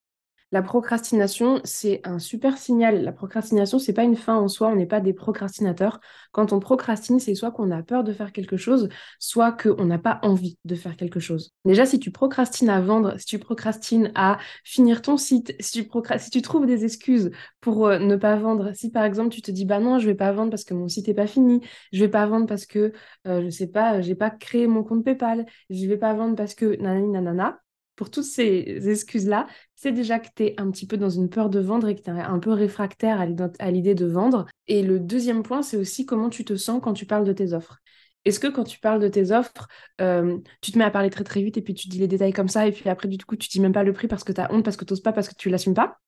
La 0.55 0.63
procrastination, 0.63 1.61
c'est 1.65 2.01
un 2.05 2.21
super 2.21 2.59
signal. 2.59 3.03
La 3.03 3.11
procrastination, 3.11 3.81
c'est 3.81 3.93
pas 3.93 4.05
une 4.05 4.15
fin 4.15 4.37
en 4.37 4.47
soi, 4.47 4.69
on 4.69 4.77
n'est 4.77 4.87
pas 4.87 5.01
des 5.01 5.13
procrastinateurs. 5.13 5.99
Quand 6.31 6.53
on 6.53 6.61
procrastine, 6.61 7.19
c'est 7.19 7.35
soit 7.35 7.51
qu'on 7.51 7.73
a 7.73 7.83
peur 7.83 8.05
de 8.05 8.13
faire 8.13 8.31
quelque 8.31 8.57
chose, 8.57 8.89
soit 9.19 9.51
qu'on 9.51 9.85
n'a 9.85 9.99
pas 9.99 10.21
envie 10.23 10.57
de 10.65 10.77
faire 10.77 10.97
quelque 10.97 11.19
chose. 11.19 11.53
Déjà, 11.65 11.87
si 11.87 11.99
tu 11.99 12.13
procrastines 12.13 12.71
à 12.71 12.81
vendre, 12.81 13.19
si 13.19 13.27
tu 13.27 13.41
procrastines 13.41 14.13
à 14.15 14.39
finir 14.63 15.03
ton 15.03 15.17
site, 15.17 15.57
si 15.59 15.89
tu, 16.31 16.43
trouves 16.43 16.67
des 16.67 16.85
excuses 16.85 17.33
pour 17.61 17.89
euh, 17.89 17.99
ne 17.99 18.15
pas 18.15 18.37
vendre, 18.37 18.71
si 18.77 18.93
par 18.93 19.03
exemple 19.03 19.31
tu 19.31 19.43
te 19.43 19.51
dis 19.51 19.65
bah 19.65 19.81
non, 19.81 19.99
je 19.99 20.07
vais 20.07 20.15
pas 20.15 20.31
vendre 20.31 20.51
parce 20.51 20.63
que 20.63 20.75
mon 20.75 20.87
site 20.87 21.09
n'est 21.09 21.15
pas 21.15 21.27
fini, 21.27 21.63
je 21.93 21.99
vais 21.99 22.11
pas 22.11 22.27
vendre 22.27 22.47
parce 22.47 22.65
que 22.65 22.93
euh, 23.27 23.43
je 23.45 23.51
sais 23.51 23.67
pas, 23.67 24.01
j'ai 24.03 24.15
pas 24.15 24.31
créé 24.31 24.69
mon 24.69 24.85
compte 24.85 25.05
PayPal, 25.05 25.47
je 25.69 25.85
vais 25.89 25.99
pas 25.99 26.15
vendre 26.15 26.37
parce 26.37 26.55
que 26.55 26.81
nanani 26.81 27.09
nanana, 27.09 27.59
pour 27.97 28.11
toutes 28.11 28.25
ces 28.25 28.89
excuses-là, 28.89 29.47
c'est 29.75 29.93
déjà 29.93 30.19
que 30.19 30.29
tu 30.35 30.45
es 30.45 30.55
un 30.61 30.71
petit 30.71 30.87
peu 30.87 30.97
dans 30.97 31.11
une 31.11 31.29
peur 31.31 31.51
de 31.51 31.61
vendre 31.61 31.89
et 31.89 31.95
que 31.95 32.03
tu 32.03 32.11
es 32.11 32.13
un 32.13 32.39
peu 32.39 32.51
réfractaire 32.53 33.21
à 33.59 33.71
l'idée 33.71 33.95
de 33.95 34.07
vendre. 34.07 34.47
Et 34.67 34.83
le 34.83 34.99
deuxième 34.99 35.43
point, 35.43 35.63
c'est 35.63 35.77
aussi 35.77 36.07
comment 36.07 36.31
tu 36.31 36.45
te 36.45 36.57
sens 36.57 36.81
quand 36.83 36.95
tu 36.95 37.07
parles 37.07 37.25
de 37.25 37.33
tes 37.33 37.53
offres. 37.53 37.79
Est-ce 38.25 38.41
que 38.41 38.47
quand 38.47 38.65
tu 38.65 38.79
parles 38.79 39.01
de 39.01 39.09
tes 39.09 39.33
offres, 39.33 39.69
euh, 40.01 40.39
tu 40.63 40.73
te 40.73 40.79
mets 40.79 40.85
à 40.85 40.91
parler 40.91 41.11
très 41.11 41.25
très 41.25 41.43
vite 41.43 41.57
et 41.59 41.63
puis 41.63 41.75
tu 41.75 41.89
dis 41.89 41.99
les 41.99 42.09
détails 42.09 42.33
comme 42.33 42.49
ça 42.49 42.67
et 42.67 42.73
puis 42.73 42.89
après 42.89 43.07
du 43.07 43.19
coup 43.25 43.37
tu 43.37 43.49
dis 43.49 43.61
même 43.61 43.73
pas 43.73 43.83
le 43.85 43.93
prix 43.93 44.09
parce 44.09 44.25
que 44.25 44.33
tu 44.33 44.41
as 44.41 44.51
honte, 44.53 44.65
parce 44.65 44.77
que 44.79 44.85
tu 44.87 44.95
pas, 45.03 45.13
parce 45.13 45.29
que 45.29 45.35
tu 45.35 45.51
l'assumes 45.51 45.75
pas? 45.75 45.99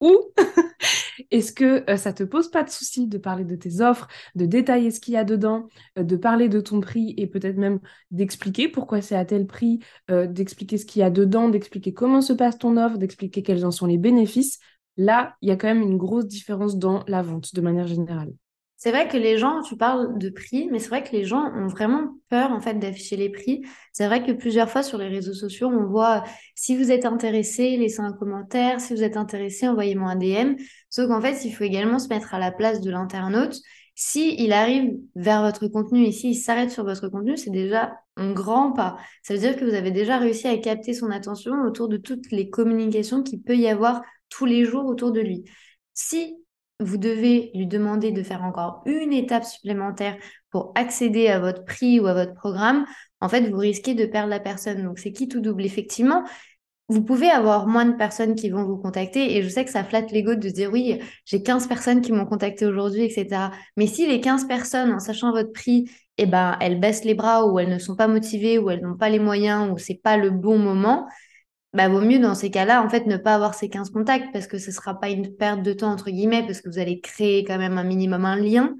Ou 0.00 0.32
Est-ce 1.30 1.52
que 1.52 1.78
ça 1.78 1.92
euh, 1.92 1.96
ça 1.96 2.12
te 2.12 2.24
pose 2.24 2.50
pas 2.50 2.64
de 2.64 2.70
souci 2.70 3.06
de 3.06 3.18
parler 3.18 3.44
de 3.44 3.54
tes 3.54 3.80
offres, 3.80 4.08
de 4.34 4.46
détailler 4.46 4.90
ce 4.90 5.00
qu'il 5.00 5.14
y 5.14 5.16
a 5.16 5.24
dedans, 5.24 5.68
euh, 5.98 6.02
de 6.02 6.16
parler 6.16 6.48
de 6.48 6.60
ton 6.60 6.80
prix 6.80 7.14
et 7.16 7.26
peut-être 7.26 7.56
même 7.56 7.78
d'expliquer 8.10 8.68
pourquoi 8.68 9.00
c'est 9.00 9.14
à 9.14 9.24
tel 9.24 9.46
prix, 9.46 9.80
euh, 10.10 10.26
d'expliquer 10.26 10.78
ce 10.78 10.86
qu'il 10.86 11.00
y 11.00 11.02
a 11.02 11.10
dedans, 11.10 11.48
d'expliquer 11.48 11.92
comment 11.92 12.20
se 12.20 12.32
passe 12.32 12.58
ton 12.58 12.76
offre, 12.76 12.98
d'expliquer 12.98 13.42
quels 13.42 13.64
en 13.64 13.70
sont 13.70 13.86
les 13.86 13.98
bénéfices? 13.98 14.58
Là, 14.96 15.36
il 15.40 15.48
y 15.48 15.52
a 15.52 15.56
quand 15.56 15.68
même 15.68 15.82
une 15.82 15.96
grosse 15.98 16.26
différence 16.26 16.76
dans 16.76 17.04
la 17.06 17.22
vente 17.22 17.54
de 17.54 17.60
manière 17.60 17.86
générale. 17.86 18.32
C'est 18.82 18.92
vrai 18.92 19.08
que 19.08 19.18
les 19.18 19.36
gens, 19.36 19.60
tu 19.60 19.76
parles 19.76 20.16
de 20.16 20.30
prix, 20.30 20.70
mais 20.72 20.78
c'est 20.78 20.88
vrai 20.88 21.02
que 21.04 21.12
les 21.12 21.26
gens 21.26 21.52
ont 21.54 21.66
vraiment 21.66 22.14
peur 22.30 22.50
en 22.50 22.60
fait 22.60 22.78
d'afficher 22.78 23.14
les 23.16 23.28
prix. 23.28 23.60
C'est 23.92 24.06
vrai 24.06 24.24
que 24.24 24.32
plusieurs 24.32 24.70
fois 24.70 24.82
sur 24.82 24.96
les 24.96 25.08
réseaux 25.08 25.34
sociaux, 25.34 25.68
on 25.68 25.84
voit 25.84 26.24
si 26.54 26.78
vous 26.78 26.90
êtes 26.90 27.04
intéressé, 27.04 27.76
laissez 27.76 28.00
un 28.00 28.14
commentaire, 28.14 28.80
si 28.80 28.94
vous 28.94 29.02
êtes 29.02 29.18
intéressé, 29.18 29.68
envoyez-moi 29.68 30.12
un 30.12 30.16
DM. 30.16 30.54
Sauf 30.90 31.08
qu'en 31.08 31.20
fait, 31.20 31.44
il 31.44 31.52
faut 31.52 31.64
également 31.64 31.98
se 31.98 32.08
mettre 32.08 32.34
à 32.34 32.38
la 32.38 32.52
place 32.52 32.80
de 32.80 32.90
l'internaute. 32.90 33.56
Si 33.94 34.34
il 34.42 34.52
arrive 34.52 34.92
vers 35.14 35.42
votre 35.42 35.68
contenu 35.68 36.04
et 36.04 36.12
s'il 36.12 36.34
s'arrête 36.34 36.70
sur 36.70 36.84
votre 36.84 37.08
contenu, 37.08 37.36
c'est 37.36 37.50
déjà 37.50 37.98
un 38.16 38.32
grand 38.32 38.72
pas. 38.72 38.96
Ça 39.22 39.34
veut 39.34 39.40
dire 39.40 39.56
que 39.56 39.64
vous 39.64 39.74
avez 39.74 39.90
déjà 39.90 40.18
réussi 40.18 40.48
à 40.48 40.56
capter 40.58 40.94
son 40.94 41.10
attention 41.10 41.52
autour 41.66 41.88
de 41.88 41.96
toutes 41.96 42.30
les 42.32 42.50
communications 42.50 43.22
qu'il 43.22 43.42
peut 43.42 43.56
y 43.56 43.68
avoir 43.68 44.02
tous 44.28 44.46
les 44.46 44.64
jours 44.64 44.86
autour 44.86 45.12
de 45.12 45.20
lui. 45.20 45.44
Si 45.94 46.36
vous 46.80 46.96
devez 46.96 47.50
lui 47.54 47.66
demander 47.66 48.10
de 48.10 48.22
faire 48.22 48.42
encore 48.42 48.82
une 48.86 49.12
étape 49.12 49.44
supplémentaire 49.44 50.16
pour 50.50 50.72
accéder 50.74 51.28
à 51.28 51.38
votre 51.38 51.64
prix 51.64 52.00
ou 52.00 52.06
à 52.06 52.14
votre 52.14 52.34
programme, 52.34 52.86
en 53.20 53.28
fait, 53.28 53.50
vous 53.50 53.58
risquez 53.58 53.94
de 53.94 54.06
perdre 54.06 54.30
la 54.30 54.40
personne. 54.40 54.82
Donc, 54.82 54.98
c'est 54.98 55.12
qui 55.12 55.28
tout 55.28 55.40
double? 55.40 55.64
Effectivement, 55.64 56.24
vous 56.90 57.02
pouvez 57.04 57.30
avoir 57.30 57.68
moins 57.68 57.84
de 57.84 57.96
personnes 57.96 58.34
qui 58.34 58.50
vont 58.50 58.64
vous 58.64 58.76
contacter 58.76 59.36
et 59.36 59.42
je 59.44 59.48
sais 59.48 59.64
que 59.64 59.70
ça 59.70 59.84
flatte 59.84 60.10
l'ego 60.10 60.34
de 60.34 60.48
dire 60.48 60.70
oui, 60.72 60.98
j'ai 61.24 61.40
15 61.40 61.68
personnes 61.68 62.00
qui 62.00 62.10
m'ont 62.10 62.26
contacté 62.26 62.66
aujourd'hui, 62.66 63.04
etc. 63.04 63.52
Mais 63.76 63.86
si 63.86 64.08
les 64.08 64.20
15 64.20 64.48
personnes, 64.48 64.92
en 64.92 64.98
sachant 64.98 65.30
votre 65.30 65.52
prix, 65.52 65.88
eh 66.18 66.26
ben, 66.26 66.56
elles 66.60 66.80
baissent 66.80 67.04
les 67.04 67.14
bras 67.14 67.46
ou 67.46 67.60
elles 67.60 67.68
ne 67.68 67.78
sont 67.78 67.94
pas 67.94 68.08
motivées 68.08 68.58
ou 68.58 68.70
elles 68.70 68.82
n'ont 68.82 68.96
pas 68.96 69.08
les 69.08 69.20
moyens 69.20 69.70
ou 69.70 69.78
c'est 69.78 70.00
pas 70.02 70.16
le 70.16 70.30
bon 70.30 70.58
moment, 70.58 71.06
bah, 71.74 71.88
vaut 71.88 72.00
mieux 72.00 72.18
dans 72.18 72.34
ces 72.34 72.50
cas-là, 72.50 72.82
en 72.82 72.88
fait, 72.88 73.06
ne 73.06 73.16
pas 73.16 73.36
avoir 73.36 73.54
ces 73.54 73.68
15 73.68 73.90
contacts 73.90 74.32
parce 74.32 74.48
que 74.48 74.58
ce 74.58 74.70
ne 74.70 74.74
sera 74.74 74.98
pas 74.98 75.10
une 75.10 75.36
perte 75.36 75.62
de 75.62 75.72
temps, 75.72 75.92
entre 75.92 76.10
guillemets, 76.10 76.42
parce 76.42 76.60
que 76.60 76.68
vous 76.68 76.80
allez 76.80 77.00
créer 77.00 77.44
quand 77.44 77.58
même 77.58 77.78
un 77.78 77.84
minimum 77.84 78.24
un 78.24 78.34
lien, 78.36 78.74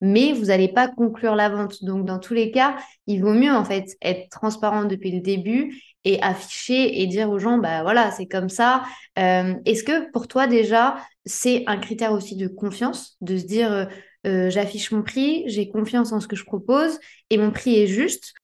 mais 0.00 0.32
vous 0.32 0.46
n'allez 0.46 0.68
pas 0.68 0.86
conclure 0.86 1.34
la 1.34 1.48
vente. 1.48 1.82
Donc, 1.82 2.04
dans 2.06 2.20
tous 2.20 2.34
les 2.34 2.52
cas, 2.52 2.76
il 3.08 3.22
vaut 3.22 3.34
mieux, 3.34 3.52
en 3.52 3.64
fait, 3.64 3.96
être 4.02 4.28
transparent 4.30 4.84
depuis 4.84 5.10
le 5.10 5.20
début 5.20 5.74
et 6.06 6.22
afficher 6.22 7.02
et 7.02 7.06
dire 7.08 7.28
aux 7.30 7.38
gens, 7.40 7.58
bah 7.58 7.82
voilà, 7.82 8.12
c'est 8.12 8.26
comme 8.26 8.48
ça. 8.48 8.84
Euh, 9.18 9.54
est-ce 9.66 9.82
que 9.82 10.10
pour 10.12 10.28
toi, 10.28 10.46
déjà, 10.46 10.96
c'est 11.26 11.64
un 11.66 11.78
critère 11.78 12.12
aussi 12.12 12.36
de 12.36 12.46
confiance, 12.46 13.16
de 13.20 13.36
se 13.36 13.44
dire, 13.44 13.72
euh, 13.72 13.84
euh, 14.26 14.48
j'affiche 14.48 14.92
mon 14.92 15.02
prix, 15.02 15.42
j'ai 15.46 15.68
confiance 15.68 16.12
en 16.12 16.20
ce 16.20 16.28
que 16.28 16.36
je 16.36 16.44
propose 16.44 16.98
et 17.28 17.38
mon 17.38 17.50
prix 17.50 17.76
est 17.76 17.88
juste? 17.88 18.34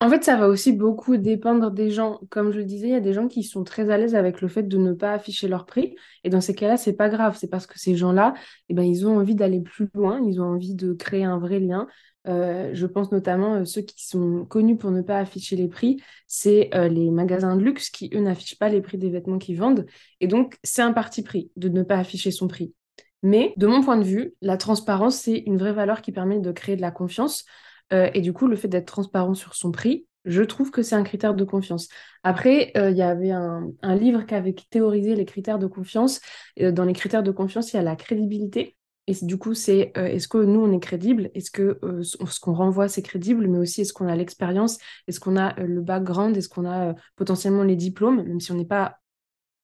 En 0.00 0.10
fait, 0.10 0.24
ça 0.24 0.36
va 0.36 0.48
aussi 0.48 0.72
beaucoup 0.72 1.16
dépendre 1.16 1.70
des 1.70 1.90
gens. 1.90 2.20
Comme 2.28 2.50
je 2.50 2.58
le 2.58 2.64
disais, 2.64 2.88
il 2.88 2.92
y 2.92 2.96
a 2.96 3.00
des 3.00 3.12
gens 3.12 3.28
qui 3.28 3.44
sont 3.44 3.62
très 3.62 3.88
à 3.88 3.96
l'aise 3.96 4.16
avec 4.16 4.40
le 4.40 4.48
fait 4.48 4.64
de 4.64 4.76
ne 4.76 4.92
pas 4.92 5.12
afficher 5.12 5.46
leur 5.46 5.64
prix. 5.64 5.94
Et 6.24 6.28
dans 6.28 6.40
ces 6.40 6.56
cas-là, 6.56 6.76
c'est 6.76 6.94
pas 6.94 7.08
grave. 7.08 7.36
C'est 7.38 7.48
parce 7.48 7.68
que 7.68 7.78
ces 7.78 7.94
gens-là, 7.94 8.34
eh 8.68 8.74
ben, 8.74 8.82
ils 8.82 9.06
ont 9.06 9.16
envie 9.16 9.36
d'aller 9.36 9.60
plus 9.60 9.88
loin. 9.94 10.20
Ils 10.26 10.40
ont 10.40 10.46
envie 10.46 10.74
de 10.74 10.92
créer 10.92 11.22
un 11.22 11.38
vrai 11.38 11.60
lien. 11.60 11.86
Euh, 12.28 12.70
je 12.72 12.86
pense 12.86 13.10
notamment 13.10 13.54
euh, 13.56 13.64
ceux 13.64 13.80
qui 13.82 14.06
sont 14.06 14.44
connus 14.44 14.76
pour 14.76 14.92
ne 14.92 15.02
pas 15.02 15.18
afficher 15.18 15.56
les 15.56 15.66
prix, 15.68 16.00
c'est 16.28 16.70
euh, 16.74 16.88
les 16.88 17.10
magasins 17.10 17.56
de 17.56 17.62
luxe 17.62 17.90
qui, 17.90 18.10
eux, 18.14 18.20
n'affichent 18.20 18.58
pas 18.58 18.68
les 18.68 18.80
prix 18.80 18.98
des 18.98 19.10
vêtements 19.10 19.38
qu'ils 19.38 19.58
vendent. 19.58 19.86
Et 20.20 20.28
donc, 20.28 20.56
c'est 20.62 20.82
un 20.82 20.92
parti 20.92 21.22
pris 21.22 21.50
de 21.56 21.68
ne 21.68 21.82
pas 21.82 21.96
afficher 21.96 22.30
son 22.30 22.46
prix. 22.46 22.74
Mais 23.22 23.54
de 23.56 23.66
mon 23.66 23.82
point 23.82 23.96
de 23.96 24.04
vue, 24.04 24.34
la 24.40 24.56
transparence, 24.56 25.16
c'est 25.16 25.38
une 25.46 25.58
vraie 25.58 25.72
valeur 25.72 26.02
qui 26.02 26.12
permet 26.12 26.38
de 26.38 26.52
créer 26.52 26.76
de 26.76 26.80
la 26.80 26.90
confiance. 26.90 27.44
Euh, 27.92 28.10
et 28.14 28.20
du 28.20 28.32
coup, 28.32 28.46
le 28.46 28.56
fait 28.56 28.68
d'être 28.68 28.86
transparent 28.86 29.34
sur 29.34 29.54
son 29.54 29.70
prix, 29.70 30.06
je 30.24 30.42
trouve 30.42 30.70
que 30.70 30.82
c'est 30.82 30.94
un 30.94 31.02
critère 31.02 31.34
de 31.34 31.44
confiance. 31.44 31.88
Après, 32.22 32.70
il 32.76 32.96
y 32.96 33.02
avait 33.02 33.32
un, 33.32 33.72
livre 33.96 34.24
qui 34.24 34.34
avait 34.36 34.54
théorisé 34.70 35.16
les 35.16 35.24
critères 35.24 35.58
de 35.58 35.66
confiance. 35.66 36.20
Dans 36.60 36.84
les 36.84 36.92
critères 36.92 37.24
de 37.24 37.32
confiance, 37.32 37.72
il 37.72 37.76
y 37.76 37.78
a 37.80 37.82
la 37.82 37.96
crédibilité. 37.96 38.76
Et 39.20 39.26
du 39.26 39.36
coup, 39.36 39.54
c'est 39.54 39.92
est-ce 39.94 40.28
que 40.28 40.38
nous, 40.38 40.60
on 40.60 40.72
est 40.72 40.80
crédible 40.80 41.30
Est-ce 41.34 41.50
que 41.50 41.78
ce 42.02 42.40
qu'on 42.40 42.54
renvoie, 42.54 42.88
c'est 42.88 43.02
crédible? 43.02 43.46
Mais 43.48 43.58
aussi, 43.58 43.82
est-ce 43.82 43.92
qu'on 43.92 44.08
a 44.08 44.16
l'expérience? 44.16 44.78
Est-ce 45.06 45.20
qu'on 45.20 45.36
a 45.36 45.54
le 45.60 45.80
background? 45.80 46.36
Est-ce 46.36 46.48
qu'on 46.48 46.66
a 46.66 46.94
potentiellement 47.16 47.62
les 47.62 47.76
diplômes? 47.76 48.22
Même 48.22 48.40
si 48.40 48.52
on 48.52 48.54
n'est 48.54 48.64
pas 48.64 48.98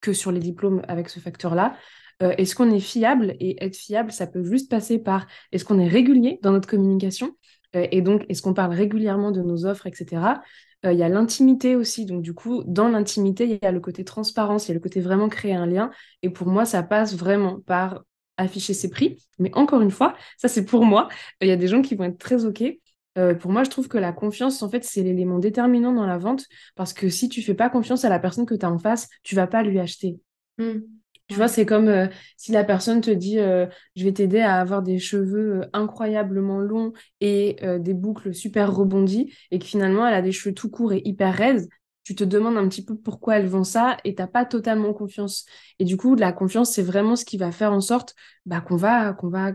que 0.01 0.13
sur 0.13 0.31
les 0.31 0.39
diplômes 0.39 0.81
avec 0.87 1.09
ce 1.09 1.19
facteur-là. 1.19 1.75
est-ce 2.19 2.55
qu'on 2.55 2.71
est 2.71 2.79
fiable? 2.79 3.35
Et 3.39 3.63
être 3.63 3.75
fiable, 3.75 4.11
ça 4.11 4.27
peut 4.27 4.43
juste 4.43 4.69
passer 4.69 4.99
par 4.99 5.25
est-ce 5.51 5.65
qu'on 5.65 5.79
est 5.79 5.87
régulier 5.87 6.39
dans 6.43 6.51
notre 6.51 6.67
communication? 6.67 7.35
Et 7.73 8.01
donc, 8.01 8.25
est-ce 8.29 8.41
qu'on 8.41 8.53
parle 8.53 8.73
régulièrement 8.73 9.31
de 9.31 9.41
nos 9.41 9.65
offres, 9.65 9.87
etc. 9.87 10.41
Il 10.83 10.93
y 10.93 11.03
a 11.03 11.09
l'intimité 11.09 11.75
aussi. 11.75 12.05
Donc, 12.05 12.21
du 12.21 12.33
coup, 12.33 12.63
dans 12.65 12.87
l'intimité, 12.87 13.45
il 13.45 13.59
y 13.61 13.65
a 13.65 13.71
le 13.71 13.79
côté 13.79 14.05
transparence, 14.05 14.67
il 14.67 14.69
y 14.69 14.71
a 14.71 14.75
le 14.75 14.79
côté 14.79 15.01
vraiment 15.01 15.27
créer 15.27 15.53
un 15.53 15.65
lien. 15.65 15.91
Et 16.21 16.29
pour 16.29 16.47
moi, 16.47 16.65
ça 16.65 16.83
passe 16.83 17.15
vraiment 17.15 17.59
par 17.61 18.03
afficher 18.39 18.73
ses 18.73 18.89
prix. 18.89 19.17
Mais 19.39 19.51
encore 19.53 19.81
une 19.81 19.91
fois, 19.91 20.15
ça, 20.37 20.47
c'est 20.47 20.65
pour 20.65 20.85
moi. 20.85 21.09
Il 21.41 21.47
y 21.47 21.51
a 21.51 21.55
des 21.55 21.67
gens 21.67 21.81
qui 21.81 21.95
vont 21.95 22.05
être 22.05 22.17
très 22.17 22.45
OK. 22.45 22.63
pour 23.39 23.51
moi, 23.51 23.63
je 23.63 23.69
trouve 23.69 23.87
que 23.87 23.97
la 23.97 24.13
confiance, 24.13 24.63
en 24.63 24.69
fait, 24.69 24.83
c'est 24.83 25.03
l'élément 25.03 25.39
déterminant 25.39 25.93
dans 25.93 26.05
la 26.05 26.17
vente 26.17 26.45
parce 26.75 26.93
que 26.93 27.09
si 27.09 27.29
tu 27.29 27.41
fais 27.41 27.53
pas 27.53 27.69
confiance 27.69 28.05
à 28.05 28.09
la 28.09 28.19
personne 28.19 28.45
que 28.45 28.55
tu 28.55 28.65
as 28.65 28.71
en 28.71 28.79
face, 28.79 29.07
tu 29.23 29.35
vas 29.35 29.47
pas 29.47 29.63
lui 29.63 29.79
acheter. 29.79 30.19
Mmh. 30.57 30.79
Tu 31.29 31.35
vois, 31.35 31.47
c'est 31.47 31.65
comme 31.65 31.89
euh, 31.89 32.07
si 32.37 32.51
la 32.51 32.63
personne 32.63 33.01
te 33.01 33.11
dit 33.11 33.37
euh, 33.37 33.67
je 33.95 34.03
vais 34.03 34.11
t'aider 34.11 34.39
à 34.39 34.59
avoir 34.59 34.81
des 34.81 34.97
cheveux 34.97 35.61
euh, 35.61 35.69
incroyablement 35.73 36.57
longs 36.59 36.91
et 37.21 37.57
des 37.79 37.93
boucles 37.93 38.33
super 38.33 38.73
rebondies 38.73 39.31
et 39.51 39.59
que 39.59 39.65
finalement 39.65 40.07
elle 40.07 40.15
a 40.15 40.21
des 40.23 40.31
cheveux 40.31 40.55
tout 40.55 40.69
courts 40.69 40.93
et 40.93 41.01
hyper 41.05 41.33
raides. 41.35 41.67
Tu 42.09 42.15
te 42.15 42.23
demandes 42.23 42.57
un 42.57 42.67
petit 42.67 42.83
peu 42.83 42.95
pourquoi 42.95 43.37
elle 43.37 43.45
vend 43.45 43.63
ça 43.63 43.97
et 44.03 44.15
t'as 44.15 44.25
pas 44.25 44.43
totalement 44.43 44.93
confiance. 44.93 45.45
Et 45.77 45.85
du 45.85 45.95
coup, 45.95 46.15
la 46.15 46.31
confiance, 46.31 46.71
c'est 46.71 46.81
vraiment 46.81 47.15
ce 47.15 47.23
qui 47.23 47.37
va 47.37 47.51
faire 47.51 47.71
en 47.71 47.81
sorte 47.81 48.15
bah, 48.47 48.61
qu'on 48.61 48.77
va, 48.77 49.13
qu'on 49.13 49.29
va 49.29 49.51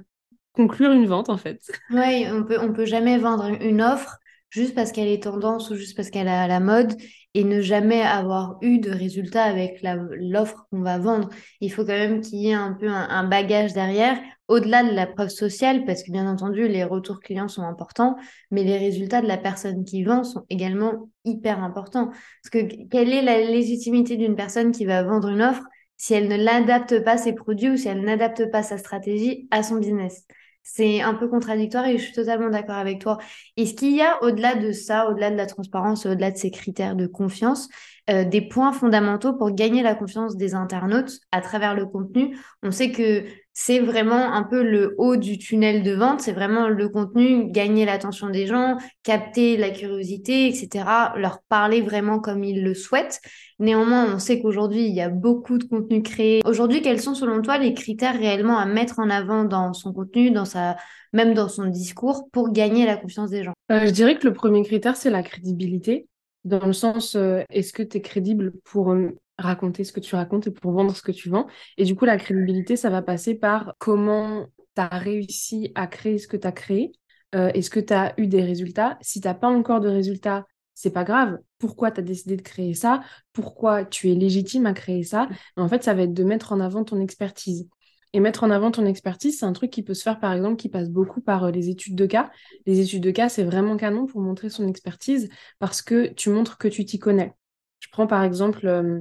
conclure 0.52 0.92
une 0.92 1.06
vente 1.06 1.30
en 1.30 1.36
fait. 1.36 1.60
Oui, 1.90 2.26
on 2.30 2.44
peut, 2.44 2.60
on 2.60 2.72
peut 2.72 2.86
jamais 2.86 3.18
vendre 3.18 3.46
une 3.60 3.82
offre 3.82 4.18
juste 4.50 4.76
parce 4.76 4.92
qu'elle 4.92 5.08
est 5.08 5.24
tendance 5.24 5.70
ou 5.70 5.74
juste 5.74 5.96
parce 5.96 6.10
qu'elle 6.10 6.28
a 6.28 6.46
la 6.46 6.60
mode 6.60 6.94
et 7.34 7.42
ne 7.42 7.60
jamais 7.60 8.02
avoir 8.02 8.58
eu 8.62 8.78
de 8.78 8.92
résultat 8.92 9.42
avec 9.42 9.82
l'offre 9.82 10.68
qu'on 10.70 10.82
va 10.82 10.98
vendre. 10.98 11.30
Il 11.60 11.72
faut 11.72 11.82
quand 11.82 11.88
même 11.88 12.20
qu'il 12.20 12.38
y 12.38 12.50
ait 12.50 12.54
un 12.54 12.72
peu 12.72 12.86
un, 12.88 13.24
bagage 13.24 13.72
derrière, 13.72 14.16
au-delà 14.48 14.82
de 14.84 14.90
la 14.90 15.06
preuve 15.06 15.28
sociale, 15.28 15.84
parce 15.84 16.02
que 16.02 16.12
bien 16.12 16.28
entendu, 16.30 16.68
les 16.68 16.84
retours 16.84 17.20
clients 17.20 17.48
sont 17.48 17.62
importants, 17.62 18.16
mais 18.50 18.62
les 18.62 18.76
résultats 18.76 19.22
de 19.22 19.26
la 19.26 19.38
personne 19.38 19.84
qui 19.84 20.04
vend 20.04 20.24
sont 20.24 20.44
également 20.50 21.08
hyper 21.24 21.62
importants. 21.62 22.06
Parce 22.08 22.50
que 22.50 22.88
quelle 22.88 23.12
est 23.12 23.22
la 23.22 23.40
légitimité 23.40 24.16
d'une 24.16 24.36
personne 24.36 24.72
qui 24.72 24.84
va 24.84 25.02
vendre 25.02 25.28
une 25.28 25.42
offre 25.42 25.64
si 25.96 26.12
elle 26.12 26.28
ne 26.28 26.36
l'adapte 26.36 27.02
pas 27.02 27.16
ses 27.16 27.32
produits 27.32 27.70
ou 27.70 27.76
si 27.76 27.88
elle 27.88 28.02
n'adapte 28.02 28.50
pas 28.50 28.62
sa 28.62 28.76
stratégie 28.76 29.48
à 29.50 29.62
son 29.62 29.76
business? 29.76 30.26
C'est 30.62 31.02
un 31.02 31.12
peu 31.12 31.28
contradictoire 31.28 31.86
et 31.86 31.98
je 31.98 32.04
suis 32.04 32.14
totalement 32.14 32.48
d'accord 32.48 32.76
avec 32.76 32.98
toi. 32.98 33.18
Est-ce 33.58 33.74
qu'il 33.74 33.94
y 33.94 34.00
a, 34.00 34.22
au-delà 34.22 34.54
de 34.54 34.72
ça, 34.72 35.10
au-delà 35.10 35.30
de 35.30 35.36
la 35.36 35.44
transparence, 35.44 36.06
au-delà 36.06 36.30
de 36.30 36.38
ces 36.38 36.50
critères 36.50 36.96
de 36.96 37.06
confiance, 37.06 37.68
euh, 38.10 38.24
des 38.24 38.42
points 38.42 38.72
fondamentaux 38.72 39.32
pour 39.32 39.50
gagner 39.50 39.82
la 39.82 39.94
confiance 39.94 40.36
des 40.36 40.54
internautes 40.54 41.20
à 41.32 41.40
travers 41.40 41.74
le 41.74 41.86
contenu 41.86 42.36
On 42.62 42.70
sait 42.70 42.92
que 42.92 43.24
c'est 43.54 43.78
vraiment 43.78 44.34
un 44.34 44.42
peu 44.42 44.62
le 44.62 44.94
haut 44.98 45.16
du 45.16 45.38
tunnel 45.38 45.82
de 45.82 45.92
vente, 45.92 46.20
c'est 46.20 46.32
vraiment 46.32 46.68
le 46.68 46.88
contenu, 46.88 47.50
gagner 47.50 47.86
l'attention 47.86 48.28
des 48.28 48.46
gens, 48.46 48.76
capter 49.04 49.56
la 49.56 49.70
curiosité, 49.70 50.48
etc., 50.48 50.84
leur 51.16 51.38
parler 51.48 51.80
vraiment 51.80 52.18
comme 52.18 52.42
ils 52.42 52.62
le 52.62 52.74
souhaitent. 52.74 53.20
Néanmoins, 53.60 54.12
on 54.12 54.18
sait 54.18 54.42
qu'aujourd'hui, 54.42 54.86
il 54.86 54.94
y 54.94 55.00
a 55.00 55.08
beaucoup 55.08 55.56
de 55.56 55.64
contenu 55.64 56.02
créé. 56.02 56.42
Aujourd'hui, 56.44 56.82
quels 56.82 57.00
sont 57.00 57.14
selon 57.14 57.40
toi 57.42 57.56
les 57.56 57.74
critères 57.74 58.18
réellement 58.18 58.58
à 58.58 58.66
mettre 58.66 58.98
en 58.98 59.08
avant 59.08 59.44
dans 59.44 59.72
son 59.72 59.92
contenu, 59.92 60.32
dans 60.32 60.44
sa, 60.44 60.76
même 61.12 61.32
dans 61.32 61.48
son 61.48 61.66
discours, 61.66 62.28
pour 62.32 62.50
gagner 62.52 62.84
la 62.86 62.96
confiance 62.96 63.30
des 63.30 63.44
gens? 63.44 63.54
Euh, 63.70 63.86
Je 63.86 63.90
dirais 63.92 64.18
que 64.18 64.26
le 64.26 64.34
premier 64.34 64.64
critère, 64.64 64.96
c'est 64.96 65.10
la 65.10 65.22
crédibilité 65.22 66.08
dans 66.44 66.66
le 66.66 66.72
sens, 66.72 67.14
euh, 67.14 67.42
est-ce 67.50 67.72
que 67.72 67.82
tu 67.82 67.98
es 67.98 68.00
crédible 68.00 68.52
pour 68.64 68.92
euh, 68.92 69.18
raconter 69.38 69.84
ce 69.84 69.92
que 69.92 70.00
tu 70.00 70.14
racontes 70.14 70.46
et 70.46 70.50
pour 70.50 70.72
vendre 70.72 70.94
ce 70.94 71.02
que 71.02 71.12
tu 71.12 71.28
vends? 71.30 71.46
Et 71.78 71.84
du 71.84 71.96
coup, 71.96 72.04
la 72.04 72.16
crédibilité, 72.18 72.76
ça 72.76 72.90
va 72.90 73.02
passer 73.02 73.34
par 73.34 73.74
comment 73.78 74.46
tu 74.76 74.82
as 74.82 74.98
réussi 74.98 75.72
à 75.74 75.86
créer 75.86 76.18
ce 76.18 76.28
que 76.28 76.36
tu 76.36 76.46
as 76.46 76.52
créé. 76.52 76.92
Euh, 77.34 77.48
est-ce 77.54 77.70
que 77.70 77.80
tu 77.80 77.92
as 77.92 78.14
eu 78.18 78.26
des 78.26 78.42
résultats? 78.42 78.98
Si 79.00 79.20
tu 79.20 79.28
n'as 79.28 79.34
pas 79.34 79.48
encore 79.48 79.80
de 79.80 79.88
résultats, 79.88 80.46
c'est 80.74 80.90
pas 80.90 81.04
grave. 81.04 81.38
Pourquoi 81.58 81.90
tu 81.90 82.00
as 82.00 82.02
décidé 82.02 82.36
de 82.36 82.42
créer 82.42 82.74
ça? 82.74 83.02
Pourquoi 83.32 83.84
tu 83.84 84.10
es 84.10 84.14
légitime 84.14 84.66
à 84.66 84.74
créer 84.74 85.02
ça? 85.04 85.28
En 85.56 85.68
fait, 85.68 85.82
ça 85.82 85.94
va 85.94 86.02
être 86.02 86.14
de 86.14 86.24
mettre 86.24 86.52
en 86.52 86.60
avant 86.60 86.84
ton 86.84 87.00
expertise. 87.00 87.68
Et 88.14 88.20
mettre 88.20 88.44
en 88.44 88.50
avant 88.50 88.70
ton 88.70 88.86
expertise, 88.86 89.40
c'est 89.40 89.44
un 89.44 89.52
truc 89.52 89.72
qui 89.72 89.82
peut 89.82 89.92
se 89.92 90.04
faire, 90.04 90.20
par 90.20 90.32
exemple, 90.32 90.54
qui 90.54 90.68
passe 90.68 90.88
beaucoup 90.88 91.20
par 91.20 91.44
euh, 91.44 91.50
les 91.50 91.68
études 91.68 91.96
de 91.96 92.06
cas. 92.06 92.30
Les 92.64 92.78
études 92.78 93.02
de 93.02 93.10
cas, 93.10 93.28
c'est 93.28 93.42
vraiment 93.42 93.76
canon 93.76 94.06
pour 94.06 94.20
montrer 94.20 94.50
son 94.50 94.68
expertise 94.68 95.28
parce 95.58 95.82
que 95.82 96.06
tu 96.12 96.30
montres 96.30 96.56
que 96.56 96.68
tu 96.68 96.84
t'y 96.84 97.00
connais. 97.00 97.34
Je 97.80 97.88
prends 97.90 98.06
par 98.06 98.22
exemple 98.22 98.68
euh, 98.68 99.00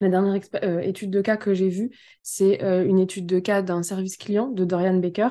la 0.00 0.08
dernière 0.08 0.42
euh, 0.64 0.80
étude 0.80 1.12
de 1.12 1.20
cas 1.20 1.36
que 1.36 1.54
j'ai 1.54 1.68
vue, 1.68 1.92
c'est 2.24 2.60
une 2.60 2.98
étude 2.98 3.24
de 3.26 3.38
cas 3.38 3.62
d'un 3.62 3.84
service 3.84 4.16
client 4.16 4.48
de 4.48 4.64
Dorian 4.64 4.98
Baker, 4.98 5.28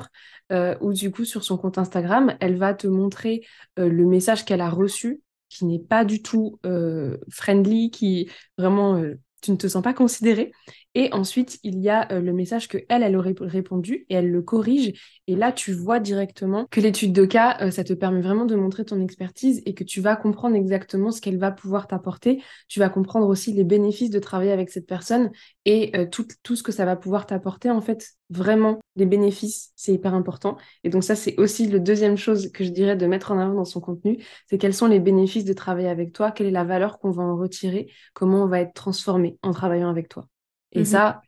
où 0.80 0.94
du 0.94 1.12
coup, 1.12 1.26
sur 1.26 1.44
son 1.44 1.58
compte 1.58 1.78
Instagram, 1.78 2.38
elle 2.40 2.56
va 2.56 2.74
te 2.74 2.88
montrer 2.88 3.46
le 3.76 4.06
message 4.06 4.46
qu'elle 4.46 4.62
a 4.62 4.70
reçu, 4.70 5.22
qui 5.50 5.66
n'est 5.66 5.80
pas 5.80 6.06
du 6.06 6.22
tout 6.22 6.60
friendly, 7.30 7.92
qui 7.92 8.32
vraiment, 8.58 9.04
tu 9.42 9.52
ne 9.52 9.58
te 9.58 9.68
sens 9.68 9.84
pas 9.84 9.94
considéré. 9.94 10.54
Et 10.96 11.12
ensuite, 11.12 11.60
il 11.64 11.80
y 11.80 11.90
a 11.90 12.12
euh, 12.12 12.22
le 12.22 12.34
message 12.34 12.68
que 12.68 12.78
elle, 12.90 13.02
elle 13.02 13.16
aurait 13.16 13.34
répondu 13.40 14.06
et 14.10 14.16
elle 14.16 14.30
le 14.30 14.42
corrige. 14.42 14.94
Et 15.28 15.36
là, 15.36 15.52
tu 15.52 15.74
vois 15.74 16.00
directement 16.00 16.68
que 16.70 16.82
l'étude 16.82 17.14
de 17.14 17.26
cas, 17.26 17.58
euh, 17.62 17.72
ça 17.72 17.84
te 17.84 17.94
permet 17.94 18.22
vraiment 18.22 18.46
de 18.46 18.56
montrer 18.56 18.86
ton 18.86 19.02
expertise 19.02 19.62
et 19.66 19.74
que 19.74 19.84
tu 19.84 20.02
vas 20.02 20.16
comprendre 20.16 20.56
exactement 20.56 21.12
ce 21.12 21.22
qu'elle 21.22 21.38
va 21.38 21.52
pouvoir 21.52 21.88
t'apporter. 21.88 22.44
Tu 22.68 22.80
vas 22.80 22.90
comprendre 22.90 23.28
aussi 23.28 23.54
les 23.54 23.64
bénéfices 23.64 24.12
de 24.12 24.20
travailler 24.20 24.52
avec 24.52 24.70
cette 24.70 24.86
personne 24.86 25.32
et 25.66 25.92
euh, 25.96 26.06
tout, 26.06 26.28
tout 26.44 26.56
ce 26.56 26.64
que 26.64 26.72
ça 26.72 26.86
va 26.86 26.96
pouvoir 26.96 27.26
t'apporter. 27.26 27.72
En 27.72 27.82
fait, 27.82 28.12
vraiment, 28.30 28.80
les 28.96 29.06
bénéfices, 29.06 29.72
c'est 29.76 29.94
hyper 29.94 30.14
important. 30.14 30.58
Et 30.84 30.90
donc 30.90 31.04
ça, 31.04 31.16
c'est 31.16 31.40
aussi 31.40 31.68
le 31.68 31.80
deuxième 31.80 32.18
chose 32.18 32.52
que 32.52 32.64
je 32.64 32.70
dirais 32.70 32.96
de 32.96 33.08
mettre 33.08 33.32
en 33.32 33.40
avant 33.40 33.56
dans 33.56 33.66
son 33.66 33.82
contenu, 33.82 34.24
c'est 34.50 34.58
quels 34.58 34.74
sont 34.74 34.88
les 34.88 35.00
bénéfices 35.00 35.46
de 35.46 35.54
travailler 35.54 35.90
avec 35.90 36.14
toi, 36.14 36.32
quelle 36.32 36.48
est 36.48 36.52
la 36.52 36.64
valeur 36.64 37.00
qu'on 37.00 37.12
va 37.12 37.24
en 37.24 37.36
retirer, 37.36 37.90
comment 38.14 38.44
on 38.44 38.48
va 38.48 38.60
être 38.62 38.74
transformé 38.74 39.38
en 39.42 39.52
travaillant 39.52 39.90
avec 39.90 40.10
toi. 40.10 40.28
Et 40.74 40.82
mmh 40.82 40.86
ça, 40.86 41.22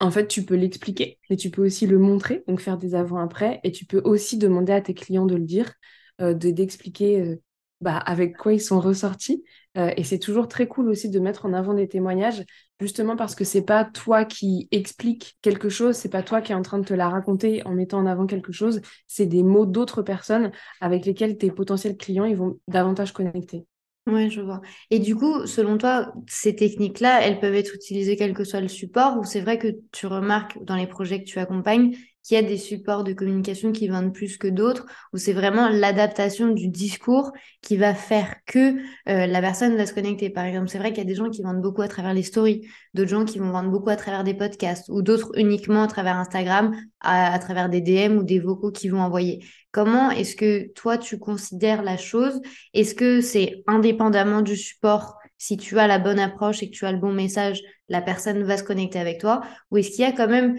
en 0.00 0.10
fait, 0.10 0.26
tu 0.28 0.44
peux 0.44 0.54
l'expliquer, 0.56 1.18
mais 1.30 1.36
tu 1.36 1.50
peux 1.50 1.64
aussi 1.64 1.86
le 1.86 1.98
montrer, 1.98 2.44
donc 2.48 2.60
faire 2.60 2.76
des 2.78 2.94
avant-après, 2.94 3.60
et 3.64 3.72
tu 3.72 3.86
peux 3.86 4.00
aussi 4.04 4.36
demander 4.38 4.72
à 4.72 4.80
tes 4.82 4.94
clients 4.94 5.26
de 5.26 5.34
le 5.36 5.44
dire, 5.44 5.72
euh, 6.20 6.34
d'expliquer 6.34 7.20
euh, 7.20 7.36
bah, 7.80 7.96
avec 7.98 8.36
quoi 8.36 8.52
ils 8.52 8.60
sont 8.60 8.80
ressortis. 8.80 9.42
Euh, 9.78 9.92
et 9.96 10.04
c'est 10.04 10.18
toujours 10.18 10.48
très 10.48 10.66
cool 10.68 10.88
aussi 10.90 11.08
de 11.10 11.18
mettre 11.18 11.46
en 11.46 11.52
avant 11.54 11.72
des 11.74 11.88
témoignages, 11.88 12.44
justement 12.80 13.16
parce 13.16 13.34
que 13.34 13.44
c'est 13.44 13.62
pas 13.64 13.84
toi 13.84 14.24
qui 14.26 14.68
explique 14.70 15.38
quelque 15.42 15.68
chose, 15.70 15.96
c'est 15.96 16.10
pas 16.10 16.22
toi 16.22 16.42
qui 16.42 16.52
es 16.52 16.54
en 16.54 16.62
train 16.62 16.78
de 16.78 16.84
te 16.86 16.94
la 16.94 17.08
raconter 17.08 17.66
en 17.66 17.72
mettant 17.72 17.98
en 17.98 18.06
avant 18.06 18.26
quelque 18.26 18.52
chose, 18.52 18.80
c'est 19.06 19.26
des 19.26 19.42
mots 19.42 19.66
d'autres 19.66 20.02
personnes 20.02 20.52
avec 20.80 21.06
lesquelles 21.06 21.38
tes 21.38 21.50
potentiels 21.50 21.96
clients 21.96 22.24
ils 22.24 22.36
vont 22.36 22.58
davantage 22.68 23.12
connecter. 23.12 23.66
Oui, 24.06 24.30
je 24.30 24.40
vois. 24.40 24.60
Et 24.90 25.00
du 25.00 25.16
coup, 25.16 25.46
selon 25.48 25.78
toi, 25.78 26.12
ces 26.28 26.54
techniques-là, 26.54 27.22
elles 27.22 27.40
peuvent 27.40 27.54
être 27.56 27.74
utilisées 27.74 28.16
quel 28.16 28.34
que 28.34 28.44
soit 28.44 28.60
le 28.60 28.68
support, 28.68 29.18
ou 29.18 29.24
c'est 29.24 29.40
vrai 29.40 29.58
que 29.58 29.68
tu 29.90 30.06
remarques 30.06 30.62
dans 30.64 30.76
les 30.76 30.86
projets 30.86 31.18
que 31.24 31.28
tu 31.28 31.40
accompagnes 31.40 31.96
qu'il 32.26 32.34
y 32.34 32.38
a 32.38 32.42
des 32.42 32.56
supports 32.56 33.04
de 33.04 33.12
communication 33.12 33.70
qui 33.70 33.86
vendent 33.86 34.12
plus 34.12 34.36
que 34.36 34.48
d'autres, 34.48 34.84
ou 35.12 35.16
c'est 35.16 35.32
vraiment 35.32 35.68
l'adaptation 35.68 36.48
du 36.48 36.66
discours 36.66 37.30
qui 37.62 37.76
va 37.76 37.94
faire 37.94 38.34
que 38.46 38.76
euh, 39.08 39.26
la 39.26 39.40
personne 39.40 39.76
va 39.76 39.86
se 39.86 39.94
connecter. 39.94 40.28
Par 40.28 40.44
exemple, 40.44 40.68
c'est 40.68 40.78
vrai 40.78 40.88
qu'il 40.88 40.98
y 40.98 41.06
a 41.06 41.08
des 41.08 41.14
gens 41.14 41.30
qui 41.30 41.42
vendent 41.42 41.62
beaucoup 41.62 41.82
à 41.82 41.88
travers 41.88 42.14
les 42.14 42.24
stories, 42.24 42.66
d'autres 42.94 43.10
gens 43.10 43.24
qui 43.24 43.38
vont 43.38 43.50
vendre 43.50 43.70
beaucoup 43.70 43.90
à 43.90 43.96
travers 43.96 44.24
des 44.24 44.34
podcasts, 44.34 44.88
ou 44.88 45.02
d'autres 45.02 45.30
uniquement 45.38 45.84
à 45.84 45.86
travers 45.86 46.16
Instagram, 46.16 46.74
à, 46.98 47.38
travers 47.38 47.68
des 47.68 47.80
DM 47.80 48.16
ou 48.18 48.24
des 48.24 48.40
vocaux 48.40 48.72
qu'ils 48.72 48.90
vont 48.90 49.02
envoyer. 49.02 49.44
Comment 49.70 50.10
est-ce 50.10 50.34
que 50.34 50.72
toi, 50.72 50.98
tu 50.98 51.20
considères 51.20 51.84
la 51.84 51.96
chose? 51.96 52.40
Est-ce 52.74 52.96
que 52.96 53.20
c'est 53.20 53.62
indépendamment 53.68 54.42
du 54.42 54.56
support 54.56 55.16
si 55.38 55.56
tu 55.56 55.78
as 55.78 55.86
la 55.86 56.00
bonne 56.00 56.18
approche 56.18 56.62
et 56.62 56.70
que 56.70 56.74
tu 56.74 56.86
as 56.86 56.92
le 56.92 56.98
bon 56.98 57.12
message, 57.12 57.60
la 57.88 58.00
personne 58.00 58.42
va 58.42 58.56
se 58.56 58.64
connecter 58.64 58.98
avec 58.98 59.20
toi? 59.20 59.42
Ou 59.70 59.76
est-ce 59.76 59.90
qu'il 59.90 60.00
y 60.00 60.04
a 60.04 60.12
quand 60.12 60.28
même 60.28 60.56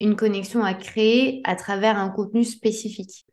une 0.00 0.16
connexion 0.16 0.64
à 0.64 0.74
créer 0.74 1.40
à 1.44 1.56
travers 1.56 1.98
un 1.98 2.10
contenu 2.10 2.44
spécifique 2.44 3.26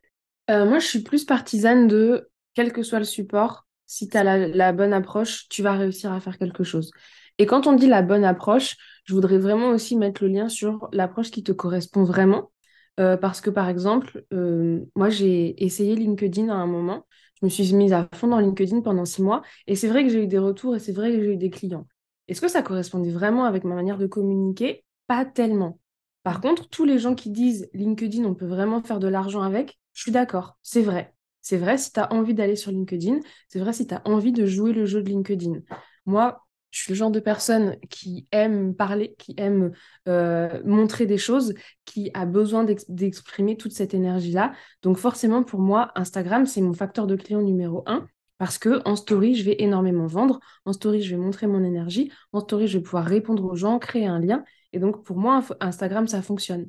euh, 0.49 0.65
Moi, 0.65 0.79
je 0.79 0.87
suis 0.87 1.01
plus 1.01 1.25
partisane 1.25 1.87
de, 1.87 2.29
quel 2.53 2.73
que 2.73 2.83
soit 2.83 2.99
le 2.99 3.05
support, 3.05 3.65
si 3.85 4.09
tu 4.09 4.17
as 4.17 4.23
la, 4.23 4.73
bonne 4.73 4.93
approche, 4.93 5.47
tu 5.49 5.63
vas 5.63 5.73
réussir 5.73 6.11
à 6.11 6.19
faire 6.19 6.37
quelque 6.37 6.63
chose. 6.63 6.91
Et 7.37 7.45
quand 7.45 7.67
on 7.67 7.73
dit 7.73 7.87
la 7.87 8.01
bonne 8.01 8.25
approche, 8.25 8.75
je 9.05 9.13
voudrais 9.13 9.37
vraiment 9.37 9.69
aussi 9.69 9.95
mettre 9.95 10.23
le 10.23 10.29
lien 10.29 10.49
sur 10.49 10.89
l'approche 10.91 11.31
qui 11.31 11.43
te 11.43 11.51
correspond 11.51 12.03
vraiment. 12.03 12.51
Euh, 12.99 13.15
parce 13.15 13.41
que, 13.41 13.51
par 13.51 13.69
exemple, 13.69 14.25
euh, 14.33 14.83
moi, 14.95 15.09
j'ai 15.09 15.63
essayé 15.63 15.95
LinkedIn 15.95 16.49
à 16.49 16.55
un 16.55 16.65
moment. 16.65 17.05
Je 17.39 17.45
me 17.45 17.49
suis 17.49 17.71
mise 17.73 17.93
à 17.93 18.09
fond 18.15 18.27
dans 18.27 18.39
LinkedIn 18.39 18.81
pendant 18.81 19.05
six 19.05 19.21
mois. 19.21 19.43
Et 19.67 19.75
c'est 19.75 19.87
vrai 19.87 20.03
que 20.03 20.09
j'ai 20.09 20.23
eu 20.23 20.27
des 20.27 20.39
retours 20.39 20.75
et 20.75 20.79
c'est 20.79 20.93
vrai 20.93 21.11
que 21.11 21.23
j'ai 21.23 21.33
eu 21.33 21.37
des 21.37 21.51
clients. 21.51 21.87
Est-ce 22.27 22.41
que 22.41 22.47
ça 22.47 22.63
correspondait 22.63 23.11
vraiment 23.11 23.45
avec 23.45 23.63
ma 23.63 23.75
manière 23.75 23.99
de 23.99 24.07
communiquer? 24.07 24.83
Pas 25.05 25.23
tellement. 25.25 25.79
Par 26.27 26.41
contre, 26.41 26.67
tous 26.67 26.83
les 26.83 26.99
gens 26.99 27.15
qui 27.15 27.29
disent 27.29 27.69
LinkedIn, 27.73 28.25
on 28.25 28.33
peut 28.33 28.47
vraiment 28.47 28.83
faire 28.83 28.99
de 28.99 29.07
l'argent 29.07 29.43
avec, 29.43 29.79
je 29.93 30.01
suis 30.01 30.11
d'accord, 30.11 30.57
c'est 30.61 30.81
vrai. 30.81 31.13
C'est 31.39 31.55
vrai 31.55 31.77
si 31.77 31.93
tu 31.93 32.01
as 32.01 32.11
envie 32.11 32.33
d'aller 32.33 32.57
sur 32.57 32.69
LinkedIn, 32.69 33.21
c'est 33.47 33.59
vrai 33.59 33.71
si 33.71 33.87
tu 33.87 33.93
as 33.93 34.01
envie 34.03 34.33
de 34.33 34.45
jouer 34.45 34.73
le 34.73 34.85
jeu 34.85 35.01
de 35.01 35.07
LinkedIn. 35.07 35.61
Moi, 36.05 36.45
je 36.69 36.81
suis 36.81 36.91
le 36.91 36.97
genre 36.97 37.11
de 37.11 37.21
personne 37.21 37.77
qui 37.89 38.27
aime 38.33 38.75
parler, 38.75 39.15
qui 39.17 39.35
aime 39.37 39.71
euh, 40.09 40.61
montrer 40.65 41.05
des 41.05 41.17
choses, 41.17 41.53
qui 41.85 42.11
a 42.13 42.25
besoin 42.25 42.65
d'exprimer 42.89 43.55
toute 43.55 43.71
cette 43.71 43.93
énergie-là. 43.93 44.51
Donc 44.81 44.97
forcément, 44.97 45.43
pour 45.43 45.61
moi, 45.61 45.93
Instagram, 45.95 46.45
c'est 46.45 46.59
mon 46.59 46.73
facteur 46.73 47.07
de 47.07 47.15
client 47.15 47.41
numéro 47.41 47.83
un. 47.85 48.05
Parce 48.37 48.57
que 48.57 48.81
en 48.83 48.97
story, 48.97 49.33
je 49.33 49.45
vais 49.45 49.55
énormément 49.59 50.07
vendre. 50.07 50.41
En 50.65 50.73
story, 50.73 51.01
je 51.01 51.15
vais 51.15 51.21
montrer 51.21 51.47
mon 51.47 51.63
énergie. 51.63 52.11
En 52.33 52.41
story, 52.41 52.67
je 52.67 52.79
vais 52.79 52.83
pouvoir 52.83 53.05
répondre 53.05 53.45
aux 53.45 53.55
gens, 53.55 53.79
créer 53.79 54.05
un 54.05 54.19
lien. 54.19 54.43
Et 54.73 54.79
donc, 54.79 55.03
pour 55.03 55.17
moi, 55.17 55.43
Instagram, 55.59 56.07
ça 56.07 56.21
fonctionne. 56.21 56.67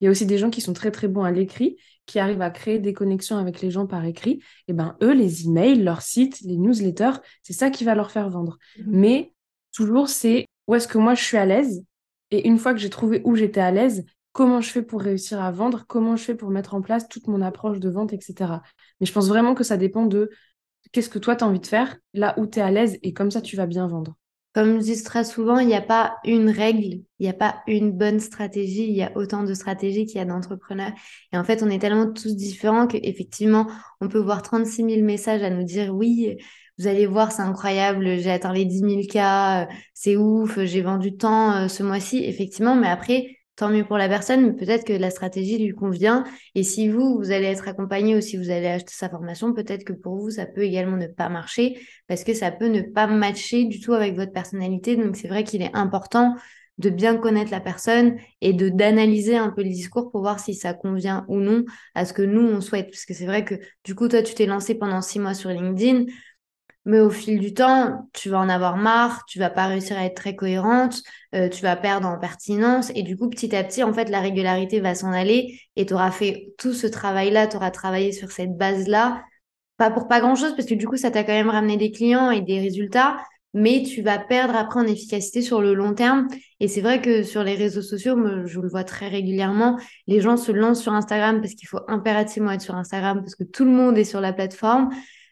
Il 0.00 0.06
y 0.06 0.08
a 0.08 0.10
aussi 0.10 0.26
des 0.26 0.38
gens 0.38 0.50
qui 0.50 0.60
sont 0.60 0.72
très, 0.72 0.90
très 0.90 1.08
bons 1.08 1.24
à 1.24 1.30
l'écrit, 1.30 1.76
qui 2.06 2.18
arrivent 2.18 2.42
à 2.42 2.50
créer 2.50 2.78
des 2.78 2.92
connexions 2.92 3.36
avec 3.36 3.60
les 3.60 3.70
gens 3.70 3.86
par 3.86 4.04
écrit. 4.04 4.32
Et 4.32 4.42
eh 4.68 4.72
ben, 4.72 4.96
eux, 5.02 5.12
les 5.12 5.46
emails, 5.46 5.82
leurs 5.82 6.02
sites, 6.02 6.40
les 6.40 6.56
newsletters, 6.56 7.20
c'est 7.42 7.52
ça 7.52 7.70
qui 7.70 7.84
va 7.84 7.94
leur 7.94 8.10
faire 8.10 8.30
vendre. 8.30 8.58
Mmh. 8.78 8.82
Mais 8.86 9.34
toujours, 9.72 10.08
c'est 10.08 10.46
où 10.66 10.74
est-ce 10.74 10.88
que 10.88 10.98
moi, 10.98 11.14
je 11.14 11.22
suis 11.22 11.36
à 11.36 11.44
l'aise? 11.44 11.84
Et 12.30 12.46
une 12.48 12.58
fois 12.58 12.72
que 12.72 12.80
j'ai 12.80 12.90
trouvé 12.90 13.20
où 13.24 13.34
j'étais 13.34 13.60
à 13.60 13.70
l'aise, 13.70 14.04
comment 14.32 14.60
je 14.60 14.70
fais 14.70 14.82
pour 14.82 15.02
réussir 15.02 15.40
à 15.40 15.50
vendre, 15.50 15.84
comment 15.86 16.16
je 16.16 16.24
fais 16.24 16.34
pour 16.34 16.50
mettre 16.50 16.74
en 16.74 16.80
place 16.80 17.08
toute 17.08 17.26
mon 17.26 17.42
approche 17.42 17.80
de 17.80 17.90
vente, 17.90 18.12
etc. 18.12 18.62
Mais 19.00 19.06
je 19.06 19.12
pense 19.12 19.28
vraiment 19.28 19.54
que 19.54 19.64
ça 19.64 19.76
dépend 19.76 20.06
de 20.06 20.30
qu'est-ce 20.92 21.10
que 21.10 21.18
toi, 21.18 21.36
tu 21.36 21.44
as 21.44 21.46
envie 21.46 21.60
de 21.60 21.66
faire, 21.66 21.96
là 22.14 22.38
où 22.38 22.46
tu 22.46 22.58
es 22.58 22.62
à 22.62 22.70
l'aise, 22.70 22.98
et 23.02 23.12
comme 23.12 23.30
ça, 23.30 23.40
tu 23.40 23.56
vas 23.56 23.66
bien 23.66 23.86
vendre. 23.86 24.16
Comme 24.52 24.80
je 24.80 24.84
dis 24.84 25.02
très 25.04 25.24
souvent, 25.24 25.58
il 25.58 25.68
n'y 25.68 25.74
a 25.76 25.80
pas 25.80 26.16
une 26.24 26.50
règle, 26.50 26.82
il 26.82 27.04
n'y 27.20 27.28
a 27.28 27.32
pas 27.32 27.62
une 27.68 27.92
bonne 27.92 28.18
stratégie, 28.18 28.84
il 28.88 28.96
y 28.96 29.02
a 29.02 29.16
autant 29.16 29.44
de 29.44 29.54
stratégies 29.54 30.06
qu'il 30.06 30.16
y 30.16 30.20
a 30.20 30.24
d'entrepreneurs. 30.24 30.90
Et 31.32 31.38
en 31.38 31.44
fait, 31.44 31.62
on 31.62 31.70
est 31.70 31.78
tellement 31.78 32.12
tous 32.12 32.34
différents 32.34 32.88
qu'effectivement, 32.88 33.68
on 34.00 34.08
peut 34.08 34.18
voir 34.18 34.42
36 34.42 34.84
000 34.84 35.02
messages 35.02 35.42
à 35.44 35.50
nous 35.50 35.62
dire 35.62 35.94
oui, 35.94 36.36
vous 36.78 36.86
allez 36.88 37.06
voir, 37.06 37.30
c'est 37.30 37.42
incroyable, 37.42 38.18
j'ai 38.18 38.30
atteint 38.30 38.52
les 38.52 38.64
10 38.64 38.80
000 38.80 39.02
cas, 39.08 39.68
c'est 39.94 40.16
ouf, 40.16 40.58
j'ai 40.64 40.80
vendu 40.82 41.16
tant 41.16 41.52
euh, 41.54 41.68
ce 41.68 41.82
mois-ci, 41.82 42.24
effectivement, 42.24 42.74
mais 42.74 42.88
après, 42.88 43.36
mieux 43.68 43.84
pour 43.84 43.98
la 43.98 44.08
personne, 44.08 44.46
mais 44.46 44.52
peut-être 44.52 44.84
que 44.84 44.92
la 44.92 45.10
stratégie 45.10 45.58
lui 45.58 45.74
convient. 45.74 46.24
Et 46.54 46.62
si 46.62 46.88
vous, 46.88 47.18
vous 47.18 47.30
allez 47.30 47.46
être 47.46 47.68
accompagné 47.68 48.16
ou 48.16 48.20
si 48.20 48.36
vous 48.36 48.50
allez 48.50 48.66
acheter 48.66 48.92
sa 48.94 49.08
formation, 49.08 49.52
peut-être 49.52 49.84
que 49.84 49.92
pour 49.92 50.16
vous, 50.16 50.30
ça 50.30 50.46
peut 50.46 50.62
également 50.62 50.96
ne 50.96 51.06
pas 51.06 51.28
marcher 51.28 51.78
parce 52.06 52.24
que 52.24 52.34
ça 52.34 52.50
peut 52.50 52.68
ne 52.68 52.80
pas 52.80 53.06
matcher 53.06 53.64
du 53.64 53.80
tout 53.80 53.92
avec 53.92 54.14
votre 54.14 54.32
personnalité. 54.32 54.96
Donc, 54.96 55.16
c'est 55.16 55.28
vrai 55.28 55.44
qu'il 55.44 55.62
est 55.62 55.74
important 55.74 56.36
de 56.80 56.88
bien 56.88 57.16
connaître 57.16 57.50
la 57.50 57.60
personne 57.60 58.16
et 58.40 58.54
d'analyser 58.54 59.36
un 59.36 59.50
peu 59.50 59.62
le 59.62 59.68
discours 59.68 60.10
pour 60.10 60.22
voir 60.22 60.40
si 60.40 60.54
ça 60.54 60.72
convient 60.72 61.26
ou 61.28 61.38
non 61.38 61.64
à 61.94 62.06
ce 62.06 62.14
que 62.14 62.22
nous 62.22 62.40
on 62.40 62.62
souhaite 62.62 62.86
parce 62.86 63.04
que 63.04 63.12
c'est 63.12 63.26
vrai 63.26 63.44
que 63.44 63.54
du 63.84 63.94
coup 63.94 64.08
toi 64.08 64.22
tu 64.22 64.34
t'es 64.34 64.46
lancé 64.46 64.74
pendant 64.74 65.02
six 65.02 65.18
mois 65.18 65.34
sur 65.34 65.50
LinkedIn 65.50 66.06
mais 66.86 67.00
au 67.00 67.10
fil 67.10 67.38
du 67.40 67.52
temps, 67.52 68.08
tu 68.12 68.30
vas 68.30 68.38
en 68.38 68.48
avoir 68.48 68.76
marre, 68.76 69.24
tu 69.28 69.38
vas 69.38 69.50
pas 69.50 69.66
réussir 69.66 69.98
à 69.98 70.04
être 70.06 70.16
très 70.16 70.34
cohérente, 70.34 71.02
euh, 71.34 71.48
tu 71.48 71.62
vas 71.62 71.76
perdre 71.76 72.08
en 72.08 72.18
pertinence. 72.18 72.90
Et 72.94 73.02
du 73.02 73.16
coup, 73.16 73.28
petit 73.28 73.54
à 73.54 73.62
petit, 73.64 73.82
en 73.82 73.92
fait, 73.92 74.08
la 74.08 74.20
régularité 74.20 74.80
va 74.80 74.94
s'en 74.94 75.12
aller 75.12 75.60
et 75.76 75.86
tu 75.86 75.94
auras 75.94 76.10
fait 76.10 76.48
tout 76.58 76.72
ce 76.72 76.86
travail-là, 76.86 77.46
tu 77.46 77.56
auras 77.56 77.70
travaillé 77.70 78.12
sur 78.12 78.30
cette 78.30 78.56
base-là. 78.56 79.22
Pas 79.76 79.90
pour 79.90 80.08
pas 80.08 80.20
grand-chose, 80.20 80.54
parce 80.56 80.68
que 80.68 80.74
du 80.74 80.86
coup, 80.86 80.96
ça 80.96 81.10
t'a 81.10 81.24
quand 81.24 81.32
même 81.32 81.50
ramené 81.50 81.76
des 81.76 81.90
clients 81.90 82.30
et 82.30 82.40
des 82.40 82.60
résultats, 82.60 83.18
mais 83.52 83.82
tu 83.82 84.02
vas 84.02 84.18
perdre 84.18 84.54
après 84.54 84.80
en 84.80 84.86
efficacité 84.86 85.42
sur 85.42 85.60
le 85.60 85.74
long 85.74 85.94
terme. 85.94 86.28
Et 86.60 86.68
c'est 86.68 86.80
vrai 86.80 87.00
que 87.00 87.22
sur 87.22 87.42
les 87.42 87.54
réseaux 87.54 87.82
sociaux, 87.82 88.16
je 88.46 88.60
le 88.60 88.68
vois 88.68 88.84
très 88.84 89.08
régulièrement, 89.08 89.78
les 90.06 90.20
gens 90.20 90.36
se 90.36 90.52
lancent 90.52 90.82
sur 90.82 90.92
Instagram 90.92 91.40
parce 91.40 91.54
qu'il 91.54 91.68
faut 91.68 91.80
impérativement 91.88 92.52
être 92.52 92.60
sur 92.60 92.74
Instagram 92.74 93.20
parce 93.20 93.34
que 93.34 93.44
tout 93.44 93.64
le 93.64 93.70
monde 93.70 93.98
est 93.98 94.04
sur 94.04 94.20
la 94.20 94.32
plateforme. 94.32 94.90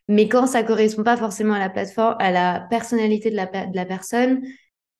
Mais 0.08 0.28
quand 0.28 0.46
ça 0.46 0.62
correspond 0.62 1.02
pas 1.02 1.16
forcément 1.16 1.54
à 1.54 1.58
la 1.58 1.70
plateforme, 1.70 2.16
à 2.18 2.32
la 2.32 2.66
personnalité 2.70 3.30
de 3.30 3.36
la, 3.36 3.46
personne, 3.86 4.42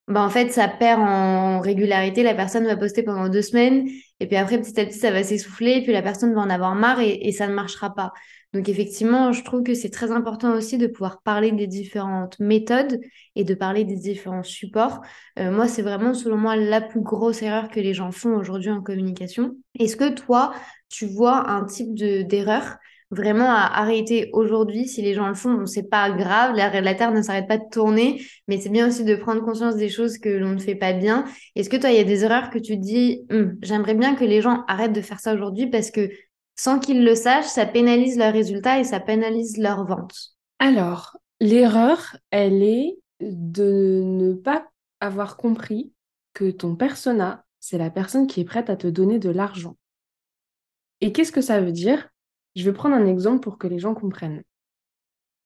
bah 0.07 0.23
en 0.23 0.31
fait, 0.31 0.53
ça 0.53 0.69
perd 0.69 1.01
en 1.01 1.61
régularité. 1.61 2.23
La 2.23 2.35
personne 2.35 2.65
va 2.67 2.77
poster 2.77 3.03
pendant 3.03 3.29
deux 3.29 3.43
semaines, 3.43 3.89
et 4.21 4.27
puis 4.27 4.37
après, 4.37 4.61
petit 4.61 4.79
à 4.79 4.85
petit, 4.87 4.99
ça 4.99 5.11
va 5.11 5.23
s'essouffler, 5.23 5.73
et 5.73 5.83
puis 5.83 5.93
la 5.93 6.03
personne 6.03 6.35
va 6.35 6.41
en 6.41 6.51
avoir 6.51 6.75
marre, 6.75 7.01
et, 7.01 7.19
et 7.27 7.33
ça 7.33 7.49
ne 7.49 7.55
marchera 7.55 7.95
pas. 7.95 8.13
Donc, 8.55 8.71
effectivement, 8.71 9.33
je 9.33 9.45
trouve 9.45 9.63
que 9.63 9.75
c'est 9.75 9.91
très 9.91 10.11
important 10.11 10.55
aussi 10.55 10.79
de 10.79 10.87
pouvoir 10.87 11.21
parler 11.21 11.53
des 11.53 11.67
différentes 11.67 12.39
méthodes 12.41 12.99
et 13.37 13.45
de 13.45 13.55
parler 13.55 13.85
des 13.85 13.97
différents 13.97 14.43
supports. 14.43 15.03
Euh, 15.39 15.51
moi, 15.51 15.69
c'est 15.69 15.83
vraiment, 15.83 16.15
selon 16.15 16.39
moi, 16.39 16.57
la 16.57 16.81
plus 16.81 17.03
grosse 17.03 17.43
erreur 17.43 17.69
que 17.69 17.81
les 17.81 17.93
gens 17.93 18.11
font 18.11 18.35
aujourd'hui 18.37 18.71
en 18.71 18.81
communication. 18.81 19.57
Est-ce 19.79 19.97
que 19.97 20.09
toi, 20.09 20.55
tu 20.89 21.07
vois 21.07 21.51
un 21.51 21.67
type 21.67 21.95
d'erreur 21.95 22.79
vraiment 23.11 23.49
à 23.49 23.81
arrêter 23.81 24.31
aujourd'hui. 24.33 24.87
Si 24.87 25.03
les 25.03 25.15
gens 25.15 25.29
le 25.29 25.35
font, 25.35 25.67
c'est 25.67 25.89
pas 25.89 26.11
grave, 26.11 26.55
la, 26.55 26.95
Terre 26.95 27.13
ne 27.13 27.23
s'arrête 27.23 27.49
pas 27.49 27.59
de 27.59 27.69
tourner, 27.71 28.23
mais 28.47 28.61
c'est 28.61 28.69
bien 28.69 28.89
aussi 28.89 29.05
de 29.05 29.15
prendre 29.17 29.43
conscience 29.43 29.77
des 29.77 29.89
choses 29.89 30.19
que 30.19 30.29
l'on 30.29 30.51
ne 30.51 30.59
fait 30.59 30.75
pas 30.75 30.93
bien. 30.93 31.25
Est-ce 31.55 31.71
que 31.71 31.77
toi, 31.77 31.91
il 31.91 31.97
y 31.97 32.01
a 32.01 32.05
des 32.05 32.25
erreurs 32.25 32.51
que 32.51 32.59
tu 32.59 32.77
dis, 32.77 33.23
hum, 33.31 33.57
j'aimerais 33.63 33.95
bien 33.95 34.15
que 34.15 34.25
les 34.25 34.43
gens 34.43 34.65
arrêtent 34.69 34.93
de 34.93 35.01
faire 35.01 35.21
ça 35.21 35.35
aujourd'hui 35.35 35.69
parce 35.69 35.91
que 35.91 36.11
sans 36.57 36.79
qu'ils 36.81 37.05
le 37.05 37.15
sachent, 37.15 37.47
ça 37.47 37.67
pénalise 37.67 38.19
leurs 38.19 38.33
résultats 38.33 38.81
et 38.81 38.85
ça 38.85 39.01
pénalise 39.01 39.59
leur 39.59 39.87
vente 39.87 40.35
Alors, 40.59 41.17
l'erreur, 41.41 42.17
elle 42.31 42.63
est 42.63 42.99
de 43.21 44.03
ne 44.05 44.35
pas 44.35 44.69
avoir 45.01 45.37
compris 45.37 45.93
que 46.35 46.51
ton 46.51 46.77
persona, 46.77 47.45
c'est 47.61 47.79
la 47.79 47.91
personne 47.91 48.27
qui 48.27 48.41
est 48.41 48.45
prête 48.45 48.71
à 48.71 48.77
te 48.77 48.87
donner 48.87 49.19
de 49.19 49.31
l'argent. 49.31 49.77
Et 51.01 51.13
qu'est-ce 51.13 51.33
que 51.33 51.41
ça 51.41 51.61
veut 51.61 51.73
dire? 51.73 52.09
Je 52.57 52.65
vais 52.65 52.73
prendre 52.73 52.95
un 52.95 53.07
exemple 53.07 53.41
pour 53.41 53.59
que 53.59 53.67
les 53.67 53.79
gens 53.79 53.95
comprennent. 53.95 54.43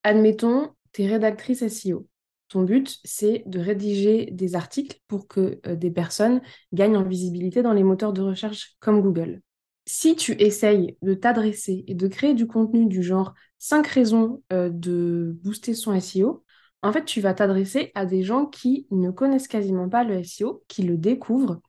Admettons, 0.03 0.71
tu 0.93 1.03
es 1.03 1.07
rédactrice 1.07 1.63
SEO. 1.63 2.07
Ton 2.49 2.63
but, 2.65 2.99
c'est 3.05 3.45
de 3.47 3.61
rédiger 3.61 4.27
des 4.31 4.55
articles 4.57 4.99
pour 5.09 5.27
que 5.27 5.61
euh, 5.67 5.75
des 5.75 5.91
personnes 5.91 6.43
gagnent 6.73 6.99
en 6.99 7.03
visibilité 7.03 7.63
dans 7.63 7.73
les 7.73 7.83
moteurs 7.85 8.13
de 8.13 8.21
recherche 8.21 8.77
comme 8.81 9.01
Google. 9.01 9.41
Si 9.87 10.17
tu 10.17 10.33
essayes 10.33 10.97
de 11.03 11.15
t'adresser 11.15 11.85
et 11.89 11.95
de 11.95 12.09
créer 12.09 12.35
du 12.35 12.47
contenu 12.47 12.87
du 12.87 13.03
genre 13.03 13.35
5 13.59 13.87
raisons 13.87 14.43
euh, 14.53 14.69
de 14.71 15.37
booster 15.43 15.75
son 15.75 15.95
SEO, 15.95 16.45
en 16.83 16.93
fait, 16.93 17.05
tu 17.05 17.21
vas 17.21 17.33
t'adresser 17.33 17.91
à 17.95 18.07
des 18.07 18.23
gens 18.23 18.47
qui 18.47 18.87
ne 18.91 19.11
connaissent 19.11 19.49
quasiment 19.49 19.89
pas 19.89 20.05
le 20.05 20.23
SEO, 20.23 20.63
qui 20.69 20.83
le 20.83 20.99
découvrent 20.99 21.61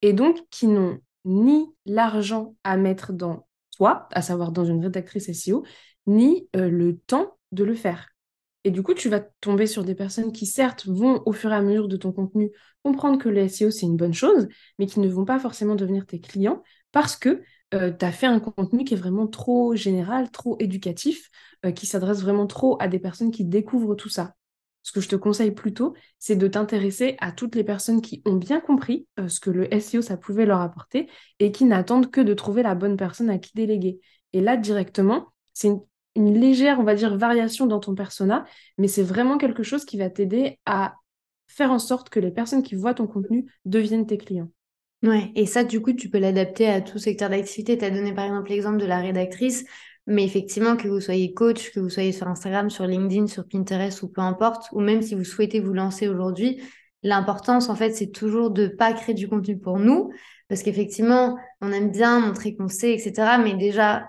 et 0.00 0.12
donc 0.12 0.38
qui 0.50 0.68
n'ont 0.68 0.98
ni 1.24 1.66
l'argent 1.84 2.54
à 2.64 2.76
mettre 2.76 3.12
dans 3.12 3.46
à 3.86 4.22
savoir 4.22 4.52
dans 4.52 4.64
une 4.64 4.82
rédactrice 4.82 5.28
SEO, 5.28 5.64
ni 6.06 6.48
euh, 6.56 6.68
le 6.70 6.98
temps 6.98 7.36
de 7.52 7.64
le 7.64 7.74
faire. 7.74 8.08
Et 8.64 8.70
du 8.70 8.82
coup, 8.82 8.94
tu 8.94 9.08
vas 9.08 9.20
tomber 9.40 9.66
sur 9.66 9.84
des 9.84 9.94
personnes 9.94 10.32
qui, 10.32 10.46
certes, 10.46 10.86
vont 10.86 11.22
au 11.24 11.32
fur 11.32 11.50
et 11.50 11.54
à 11.54 11.62
mesure 11.62 11.88
de 11.88 11.96
ton 11.96 12.12
contenu 12.12 12.50
comprendre 12.82 13.18
que 13.18 13.28
le 13.28 13.38
SEO, 13.40 13.70
c'est 13.70 13.86
une 13.86 13.96
bonne 13.96 14.12
chose, 14.14 14.48
mais 14.78 14.86
qui 14.86 15.00
ne 15.00 15.08
vont 15.08 15.24
pas 15.24 15.38
forcément 15.38 15.74
devenir 15.76 16.06
tes 16.06 16.20
clients 16.20 16.62
parce 16.92 17.16
que 17.16 17.42
euh, 17.72 17.92
tu 17.96 18.04
as 18.04 18.12
fait 18.12 18.26
un 18.26 18.40
contenu 18.40 18.84
qui 18.84 18.94
est 18.94 18.96
vraiment 18.96 19.26
trop 19.26 19.74
général, 19.74 20.30
trop 20.30 20.56
éducatif, 20.58 21.30
euh, 21.64 21.72
qui 21.72 21.86
s'adresse 21.86 22.20
vraiment 22.20 22.46
trop 22.46 22.76
à 22.80 22.88
des 22.88 22.98
personnes 22.98 23.30
qui 23.30 23.44
découvrent 23.44 23.94
tout 23.94 24.08
ça 24.08 24.34
ce 24.82 24.92
que 24.92 25.00
je 25.00 25.08
te 25.08 25.16
conseille 25.16 25.50
plutôt, 25.50 25.94
c'est 26.18 26.36
de 26.36 26.48
t'intéresser 26.48 27.16
à 27.20 27.32
toutes 27.32 27.54
les 27.54 27.64
personnes 27.64 28.00
qui 28.00 28.22
ont 28.24 28.36
bien 28.36 28.60
compris 28.60 29.06
euh, 29.18 29.28
ce 29.28 29.40
que 29.40 29.50
le 29.50 29.72
SEO, 29.74 30.02
ça 30.02 30.16
pouvait 30.16 30.46
leur 30.46 30.60
apporter 30.60 31.08
et 31.38 31.52
qui 31.52 31.64
n'attendent 31.64 32.10
que 32.10 32.20
de 32.20 32.34
trouver 32.34 32.62
la 32.62 32.74
bonne 32.74 32.96
personne 32.96 33.30
à 33.30 33.38
qui 33.38 33.52
déléguer. 33.54 34.00
Et 34.32 34.40
là, 34.40 34.56
directement, 34.56 35.28
c'est 35.52 35.68
une, 36.16 36.40
légère, 36.40 36.80
on 36.80 36.84
va 36.84 36.94
dire, 36.94 37.16
variation 37.16 37.66
dans 37.66 37.80
ton 37.80 37.94
persona, 37.94 38.44
mais 38.78 38.88
c'est 38.88 39.02
vraiment 39.02 39.38
quelque 39.38 39.62
chose 39.62 39.84
qui 39.84 39.98
va 39.98 40.10
t'aider 40.10 40.58
à 40.66 40.94
faire 41.46 41.70
en 41.70 41.78
sorte 41.78 42.08
que 42.08 42.20
les 42.20 42.30
personnes 42.30 42.62
qui 42.62 42.74
voient 42.74 42.94
ton 42.94 43.06
contenu 43.06 43.46
deviennent 43.64 44.06
tes 44.06 44.18
clients. 44.18 44.50
Ouais, 45.02 45.32
et 45.34 45.46
ça, 45.46 45.64
du 45.64 45.80
coup, 45.80 45.94
tu 45.94 46.10
peux 46.10 46.18
l'adapter 46.18 46.68
à 46.68 46.80
tout 46.80 46.98
secteur 46.98 47.30
d'activité. 47.30 47.78
Tu 47.78 47.84
as 47.84 47.90
donné 47.90 48.14
par 48.14 48.26
exemple 48.26 48.50
l'exemple 48.50 48.76
de 48.76 48.84
la 48.84 49.00
rédactrice. 49.00 49.64
Mais 50.06 50.24
effectivement, 50.24 50.76
que 50.76 50.88
vous 50.88 51.00
soyez 51.00 51.34
coach, 51.34 51.72
que 51.72 51.80
vous 51.80 51.90
soyez 51.90 52.12
sur 52.12 52.26
Instagram, 52.26 52.70
sur 52.70 52.86
LinkedIn, 52.86 53.26
sur 53.26 53.46
Pinterest 53.46 54.02
ou 54.02 54.08
peu 54.08 54.20
importe, 54.20 54.68
ou 54.72 54.80
même 54.80 55.02
si 55.02 55.14
vous 55.14 55.24
souhaitez 55.24 55.60
vous 55.60 55.72
lancer 55.72 56.08
aujourd'hui, 56.08 56.62
l'importance, 57.02 57.68
en 57.68 57.74
fait, 57.74 57.92
c'est 57.92 58.10
toujours 58.10 58.50
de 58.50 58.66
pas 58.66 58.92
créer 58.92 59.14
du 59.14 59.28
contenu 59.28 59.58
pour 59.58 59.78
nous, 59.78 60.10
parce 60.48 60.62
qu'effectivement, 60.62 61.36
on 61.60 61.72
aime 61.72 61.90
bien 61.90 62.20
montrer 62.20 62.56
qu'on 62.56 62.68
sait, 62.68 62.92
etc. 62.92 63.38
Mais 63.42 63.54
déjà, 63.54 64.08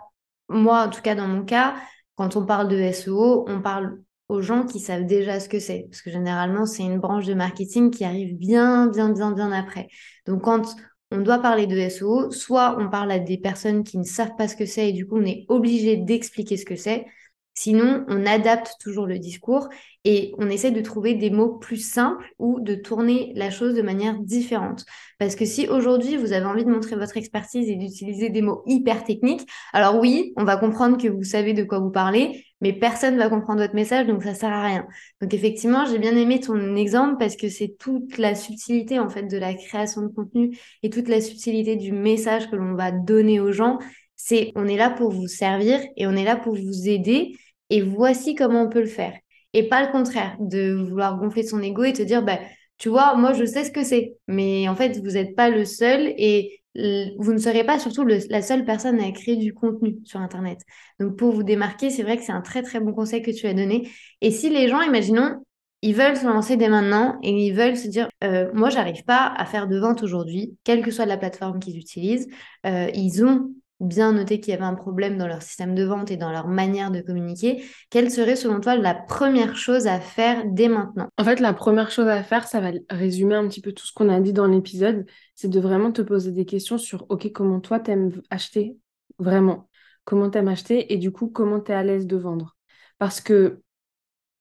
moi, 0.49 0.88
en 0.88 0.89
tout 0.89 1.01
cas, 1.01 1.15
dans 1.15 1.27
mon 1.27 1.43
cas, 1.43 1.75
quand 2.15 2.36
on 2.36 2.45
parle 2.45 2.67
de 2.67 2.77
SEO, 2.77 3.45
on 3.47 3.62
parle 3.62 4.01
aux 4.27 4.41
gens 4.41 4.65
qui 4.65 4.80
savent 4.80 5.06
déjà 5.06 5.39
ce 5.39 5.49
que 5.49 5.60
c'est. 5.60 5.88
Parce 5.89 6.01
que 6.01 6.10
généralement, 6.10 6.65
c'est 6.65 6.84
une 6.84 6.99
branche 6.99 7.25
de 7.25 7.34
marketing 7.34 7.91
qui 7.91 8.06
arrive 8.06 8.38
bien, 8.38 8.88
bien, 8.88 9.10
bien, 9.10 9.32
bien 9.32 9.51
après. 9.51 9.88
Donc, 10.25 10.43
quand 10.43 10.75
on 11.12 11.21
doit 11.21 11.39
parler 11.39 11.67
de 11.67 11.78
SEO, 11.78 12.32
soit 12.32 12.78
on 12.80 12.89
parle 12.89 13.12
à 13.12 13.19
des 13.19 13.38
personnes 13.38 13.84
qui 13.84 13.97
ne 13.97 14.04
savent 14.04 14.36
pas 14.36 14.47
ce 14.47 14.56
que 14.56 14.65
c'est 14.65 14.89
et 14.89 14.93
du 14.93 15.08
coup 15.08 15.17
on 15.17 15.26
est 15.26 15.45
obligé 15.50 15.97
d'expliquer 15.97 16.58
ce 16.58 16.65
que 16.65 16.76
c'est, 16.76 17.06
Sinon, 17.53 18.05
on 18.07 18.25
adapte 18.25 18.75
toujours 18.79 19.05
le 19.05 19.19
discours 19.19 19.67
et 20.05 20.33
on 20.37 20.49
essaie 20.49 20.71
de 20.71 20.81
trouver 20.81 21.15
des 21.15 21.29
mots 21.29 21.57
plus 21.57 21.77
simples 21.77 22.25
ou 22.39 22.59
de 22.61 22.75
tourner 22.75 23.33
la 23.35 23.51
chose 23.51 23.75
de 23.75 23.81
manière 23.81 24.17
différente. 24.19 24.85
Parce 25.19 25.35
que 25.35 25.45
si 25.45 25.67
aujourd'hui 25.67 26.15
vous 26.15 26.31
avez 26.31 26.45
envie 26.45 26.63
de 26.63 26.71
montrer 26.71 26.95
votre 26.95 27.17
expertise 27.17 27.69
et 27.69 27.75
d'utiliser 27.75 28.29
des 28.29 28.41
mots 28.41 28.63
hyper 28.65 29.03
techniques, 29.03 29.47
alors 29.73 29.99
oui, 29.99 30.33
on 30.37 30.45
va 30.45 30.55
comprendre 30.55 30.97
que 30.97 31.09
vous 31.09 31.23
savez 31.23 31.53
de 31.53 31.63
quoi 31.63 31.79
vous 31.79 31.91
parlez, 31.91 32.45
mais 32.61 32.73
personne 32.73 33.15
ne 33.15 33.19
va 33.19 33.29
comprendre 33.29 33.61
votre 33.61 33.75
message, 33.75 34.07
donc 34.07 34.23
ça 34.23 34.33
sert 34.33 34.51
à 34.51 34.63
rien. 34.63 34.87
Donc 35.21 35.33
effectivement, 35.33 35.85
j'ai 35.85 35.99
bien 35.99 36.15
aimé 36.15 36.39
ton 36.39 36.75
exemple 36.75 37.17
parce 37.19 37.35
que 37.35 37.49
c'est 37.49 37.75
toute 37.77 38.17
la 38.17 38.33
subtilité 38.33 38.97
en 38.97 39.09
fait 39.09 39.23
de 39.23 39.37
la 39.37 39.53
création 39.53 40.01
de 40.01 40.07
contenu 40.07 40.57
et 40.83 40.89
toute 40.89 41.09
la 41.09 41.19
subtilité 41.19 41.75
du 41.75 41.91
message 41.91 42.49
que 42.49 42.55
l'on 42.55 42.75
va 42.75 42.91
donner 42.91 43.39
aux 43.39 43.51
gens. 43.51 43.77
C'est 44.15 44.51
on 44.55 44.67
est 44.67 44.77
là 44.77 44.89
pour 44.89 45.11
vous 45.11 45.27
servir 45.27 45.81
et 45.97 46.07
on 46.07 46.13
est 46.13 46.23
là 46.23 46.35
pour 46.37 46.55
vous 46.55 46.87
aider 46.87 47.33
et 47.71 47.81
voici 47.81 48.36
comment 48.36 48.63
on 48.63 48.69
peut 48.69 48.81
le 48.81 48.86
faire. 48.86 49.13
Et 49.53 49.67
pas 49.67 49.84
le 49.84 49.91
contraire, 49.91 50.36
de 50.39 50.73
vouloir 50.73 51.17
gonfler 51.17 51.43
son 51.43 51.62
ego 51.62 51.84
et 51.84 51.93
te 51.93 52.03
dire, 52.03 52.21
bah, 52.21 52.39
tu 52.77 52.89
vois, 52.89 53.15
moi 53.15 53.34
je 53.34 53.45
sais 53.45 53.63
ce 53.63 53.71
que 53.71 53.84
c'est, 53.84 54.15
mais 54.27 54.67
en 54.69 54.75
fait, 54.75 54.99
vous 54.99 55.12
n'êtes 55.12 55.36
pas 55.36 55.49
le 55.49 55.65
seul 55.65 56.13
et 56.17 56.62
vous 56.75 57.34
ne 57.34 57.38
serez 57.38 57.65
pas 57.65 57.79
surtout 57.79 58.05
la 58.05 58.41
seule 58.41 58.63
personne 58.63 58.99
à 59.01 59.12
créer 59.12 59.36
du 59.36 59.53
contenu 59.53 59.97
sur 60.05 60.19
Internet. 60.21 60.60
Donc 60.99 61.17
pour 61.17 61.31
vous 61.34 61.43
démarquer, 61.43 61.89
c'est 61.89 62.03
vrai 62.03 62.17
que 62.17 62.23
c'est 62.23 62.31
un 62.31 62.41
très 62.41 62.62
très 62.62 62.79
bon 62.79 62.93
conseil 62.93 63.21
que 63.21 63.31
tu 63.31 63.45
as 63.47 63.53
donné. 63.53 63.89
Et 64.21 64.31
si 64.31 64.49
les 64.49 64.69
gens, 64.69 64.81
imaginons, 64.81 65.43
ils 65.81 65.95
veulent 65.95 66.15
se 66.15 66.25
lancer 66.25 66.57
dès 66.57 66.69
maintenant 66.69 67.17
et 67.23 67.31
ils 67.31 67.53
veulent 67.53 67.75
se 67.75 67.88
dire, 67.88 68.07
euh, 68.23 68.49
moi 68.53 68.69
j'arrive 68.69 69.03
pas 69.03 69.34
à 69.36 69.45
faire 69.45 69.67
de 69.67 69.77
vente 69.79 70.03
aujourd'hui, 70.03 70.55
quelle 70.63 70.81
que 70.81 70.91
soit 70.91 71.05
la 71.05 71.17
plateforme 71.17 71.60
qu'ils 71.60 71.77
utilisent, 71.77 72.27
euh, 72.65 72.89
ils 72.93 73.25
ont 73.25 73.53
bien 73.81 74.13
noté 74.13 74.39
qu'il 74.39 74.51
y 74.51 74.53
avait 74.55 74.63
un 74.63 74.75
problème 74.75 75.17
dans 75.17 75.27
leur 75.27 75.41
système 75.41 75.75
de 75.75 75.83
vente 75.83 76.11
et 76.11 76.17
dans 76.17 76.31
leur 76.31 76.47
manière 76.47 76.91
de 76.91 77.01
communiquer, 77.01 77.63
quelle 77.89 78.11
serait 78.11 78.35
selon 78.35 78.59
toi 78.61 78.75
la 78.75 78.93
première 78.93 79.57
chose 79.57 79.87
à 79.87 79.99
faire 79.99 80.43
dès 80.45 80.69
maintenant? 80.69 81.09
En 81.17 81.23
fait, 81.23 81.39
la 81.39 81.53
première 81.53 81.91
chose 81.91 82.07
à 82.07 82.23
faire, 82.23 82.47
ça 82.47 82.61
va 82.61 82.71
résumer 82.89 83.35
un 83.35 83.47
petit 83.47 83.61
peu 83.61 83.73
tout 83.73 83.85
ce 83.85 83.93
qu'on 83.93 84.09
a 84.09 84.19
dit 84.19 84.33
dans 84.33 84.47
l'épisode, 84.47 85.05
c'est 85.35 85.49
de 85.49 85.59
vraiment 85.59 85.91
te 85.91 86.01
poser 86.01 86.31
des 86.31 86.45
questions 86.45 86.77
sur, 86.77 87.05
OK, 87.09 87.31
comment 87.31 87.59
toi 87.59 87.79
t'aimes 87.79 88.21
acheter? 88.29 88.77
Vraiment. 89.19 89.69
Comment 90.05 90.29
t'aimes 90.29 90.47
acheter 90.47 90.93
et 90.93 90.97
du 90.97 91.11
coup, 91.11 91.27
comment 91.27 91.59
t'es 91.59 91.73
à 91.73 91.83
l'aise 91.83 92.07
de 92.07 92.17
vendre? 92.17 92.55
Parce 92.97 93.21
que 93.21 93.61